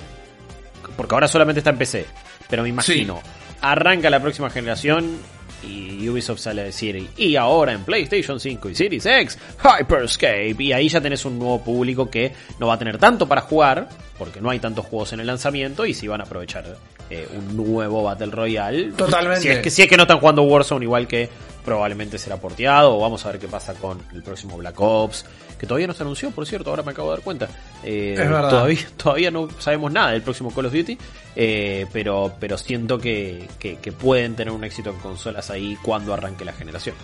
porque 0.96 1.14
ahora 1.14 1.29
solamente 1.29 1.61
está 1.61 1.70
en 1.70 1.79
PC, 1.79 2.07
pero 2.49 2.62
me 2.64 2.68
imagino, 2.68 3.20
arranca 3.61 4.11
la 4.11 4.20
próxima 4.20 4.51
generación 4.51 5.18
y 5.62 6.09
Ubisoft 6.09 6.40
sale 6.40 6.62
a 6.62 6.64
decir, 6.64 7.09
y 7.16 7.37
ahora 7.37 7.72
en 7.72 7.85
PlayStation 7.85 8.38
5 8.38 8.68
y 8.70 8.75
Series 8.75 9.07
X, 9.07 9.38
Hyperscape, 9.62 10.57
y 10.59 10.72
ahí 10.72 10.88
ya 10.88 11.01
tenés 11.01 11.25
un 11.25 11.38
nuevo 11.38 11.62
público 11.62 12.11
que 12.11 12.33
no 12.59 12.66
va 12.68 12.75
a 12.75 12.79
tener 12.79 12.99
tanto 12.99 13.27
para 13.27 13.40
jugar, 13.40 13.88
porque 14.18 14.40
no 14.40 14.51
hay 14.51 14.59
tantos 14.59 14.87
juegos 14.87 15.12
en 15.12 15.20
el 15.20 15.27
lanzamiento, 15.27 15.87
y 15.87 15.94
si 15.94 16.07
van 16.09 16.20
a 16.20 16.25
aprovechar 16.25 16.77
eh, 17.11 17.27
un 17.37 17.57
nuevo 17.57 18.03
Battle 18.03 18.27
Royale. 18.33 18.92
Totalmente. 18.92 19.42
Si 19.42 19.49
es, 19.49 19.59
que, 19.59 19.70
si 19.70 19.83
es 19.83 19.88
que 19.88 19.96
no 19.96 20.03
están 20.05 20.18
jugando 20.18 20.42
Warzone, 20.42 20.85
igual 20.85 21.07
que 21.07 21.29
probablemente 21.66 22.16
será 22.16 22.38
porteado, 22.38 22.96
o 22.96 23.00
vamos 23.00 23.26
a 23.26 23.33
ver 23.33 23.40
qué 23.40 23.48
pasa 23.48 23.74
con 23.74 24.00
el 24.14 24.22
próximo 24.22 24.57
Black 24.57 24.81
Ops, 24.81 25.26
que 25.59 25.66
todavía 25.66 25.88
no 25.88 25.92
se 25.94 26.05
anunció, 26.05 26.31
por 26.31 26.46
cierto, 26.46 26.70
ahora 26.70 26.83
me 26.85 26.92
acabo 26.92 27.11
de 27.11 27.16
dar 27.16 27.24
cuenta. 27.24 27.48
Eh, 27.83 28.12
Es 28.12 28.18
verdad. 28.31 28.48
Todavía, 28.48 28.87
todavía 28.96 29.31
no 29.31 29.48
sabemos 29.59 29.92
nada 29.92 30.12
del 30.12 30.22
próximo 30.22 30.50
Call 30.55 30.66
of 30.66 30.72
Duty, 30.72 30.96
eh, 31.35 31.87
pero, 31.92 32.33
pero 32.40 32.57
siento 32.57 32.98
que, 32.98 33.48
que, 33.59 33.76
que 33.76 33.92
pueden 33.92 34.37
tener 34.37 34.55
un 34.55 34.62
éxito 34.64 34.90
en 34.90 34.98
consolas 35.00 35.50
ahí 35.50 35.76
cuando 35.83 36.14
arranque 36.14 36.44
la 36.44 36.52
generación. 36.52 36.94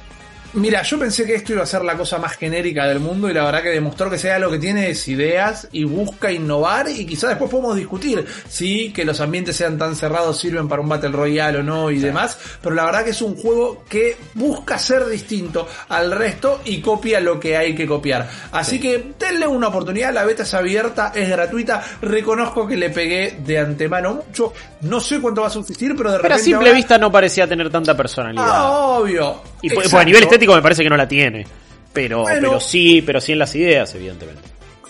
Mira, 0.54 0.82
yo 0.82 0.98
pensé 0.98 1.24
que 1.24 1.34
esto 1.34 1.54
iba 1.54 1.62
a 1.62 1.66
ser 1.66 1.82
la 1.82 1.96
cosa 1.96 2.18
más 2.18 2.36
genérica 2.36 2.86
del 2.86 3.00
mundo 3.00 3.30
y 3.30 3.32
la 3.32 3.42
verdad 3.44 3.62
que 3.62 3.70
demostró 3.70 4.10
que 4.10 4.18
sea 4.18 4.38
lo 4.38 4.50
que 4.50 4.58
tiene 4.58 4.90
es 4.90 5.08
ideas 5.08 5.66
y 5.72 5.84
busca 5.84 6.30
innovar 6.30 6.90
y 6.90 7.06
quizás 7.06 7.30
después 7.30 7.50
podemos 7.50 7.74
discutir 7.74 8.22
si 8.50 8.92
que 8.92 9.06
los 9.06 9.18
ambientes 9.20 9.56
sean 9.56 9.78
tan 9.78 9.96
cerrados 9.96 10.38
sirven 10.38 10.68
para 10.68 10.82
un 10.82 10.90
Battle 10.90 11.08
Royale 11.08 11.60
o 11.60 11.62
no 11.62 11.90
y 11.90 11.98
demás, 12.00 12.36
pero 12.60 12.74
la 12.74 12.84
verdad 12.84 13.02
que 13.02 13.10
es 13.10 13.22
un 13.22 13.34
juego 13.34 13.82
que 13.88 14.18
busca 14.34 14.78
ser 14.78 15.06
distinto 15.06 15.66
al 15.88 16.12
resto 16.12 16.60
y 16.66 16.82
copia 16.82 17.18
lo 17.20 17.40
que 17.40 17.56
hay 17.56 17.74
que 17.74 17.86
copiar. 17.86 18.28
Así 18.52 18.78
que 18.78 19.12
denle 19.18 19.46
una 19.46 19.68
oportunidad, 19.68 20.12
la 20.12 20.24
beta 20.26 20.42
es 20.42 20.52
abierta, 20.52 21.12
es 21.14 21.30
gratuita, 21.30 21.82
reconozco 22.02 22.66
que 22.66 22.76
le 22.76 22.90
pegué 22.90 23.38
de 23.42 23.58
antemano 23.58 24.22
mucho, 24.26 24.52
no 24.82 25.00
sé 25.00 25.18
cuánto 25.18 25.40
va 25.40 25.46
a 25.46 25.50
subsistir, 25.50 25.94
pero 25.96 26.10
de 26.12 26.16
Pero 26.18 26.26
a 26.26 26.36
repente... 26.36 26.44
simple 26.44 26.68
ahora- 26.68 26.76
vista 26.76 26.98
no 26.98 27.10
parecía 27.10 27.46
tener 27.48 27.70
tanta 27.70 27.96
personalidad. 27.96 28.44
Ah, 28.46 28.70
obvio. 28.98 29.40
y 29.62 29.70
pues, 29.70 29.94
a 29.94 30.04
nivel 30.04 30.24
estético 30.24 30.41
me 30.54 30.62
parece 30.62 30.82
que 30.82 30.90
no 30.90 30.96
la 30.96 31.08
tiene. 31.08 31.46
Pero, 31.92 32.22
Bueno. 32.22 32.40
pero 32.40 32.60
sí, 32.60 33.02
pero 33.02 33.20
sí 33.20 33.32
en 33.32 33.38
las 33.38 33.54
ideas, 33.54 33.94
evidentemente. 33.94 34.42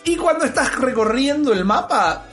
Y 0.04 0.16
cuando 0.16 0.44
estás 0.44 0.78
recorriendo 0.80 1.52
el 1.52 1.64
mapa, 1.64 2.26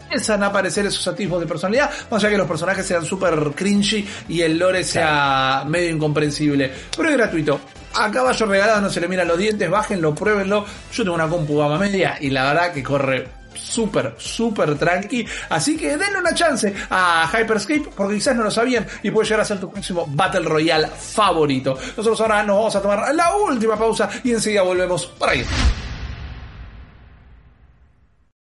empiezan 0.00 0.42
a 0.42 0.46
aparecer 0.46 0.86
esos 0.86 1.06
atisbos 1.08 1.40
de 1.40 1.46
personalidad, 1.46 1.90
más 2.10 2.22
allá 2.22 2.30
que 2.30 2.38
los 2.38 2.46
personajes 2.48 2.84
sean 2.86 3.04
súper 3.04 3.34
cringy 3.54 4.06
y 4.28 4.40
el 4.42 4.58
lore 4.58 4.84
sea 4.84 5.64
medio 5.66 5.90
incomprensible. 5.90 6.70
Pero 6.96 7.08
es 7.08 7.16
gratuito. 7.16 7.60
A 7.94 8.10
caballo 8.10 8.46
regalado 8.46 8.80
no 8.80 8.90
se 8.90 9.00
le 9.00 9.08
miran 9.08 9.28
los 9.28 9.38
dientes, 9.38 9.68
bájenlo, 9.68 10.14
pruébenlo. 10.14 10.64
Yo 10.92 11.02
tengo 11.02 11.14
una 11.14 11.28
compu 11.28 11.58
gama 11.58 11.78
media 11.78 12.16
y 12.20 12.30
la 12.30 12.44
verdad 12.52 12.72
que 12.72 12.82
corre 12.82 13.26
súper, 13.54 14.14
súper 14.18 14.76
tranqui. 14.78 15.26
Así 15.48 15.76
que 15.76 15.96
denle 15.96 16.18
una 16.18 16.34
chance 16.34 16.72
a 16.90 17.28
Hyperscape 17.32 17.90
porque 17.94 18.14
quizás 18.14 18.36
no 18.36 18.44
lo 18.44 18.50
sabían 18.50 18.86
y 19.02 19.10
puede 19.10 19.26
llegar 19.26 19.40
a 19.40 19.44
ser 19.44 19.60
tu 19.60 19.70
próximo 19.70 20.06
Battle 20.08 20.48
Royale 20.48 20.88
favorito. 20.88 21.76
Nosotros 21.96 22.20
ahora 22.20 22.42
nos 22.42 22.56
vamos 22.56 22.76
a 22.76 22.82
tomar 22.82 23.14
la 23.14 23.36
última 23.36 23.76
pausa 23.76 24.08
y 24.24 24.32
enseguida 24.32 24.62
volvemos 24.62 25.06
por 25.06 25.28
ahí. 25.28 25.44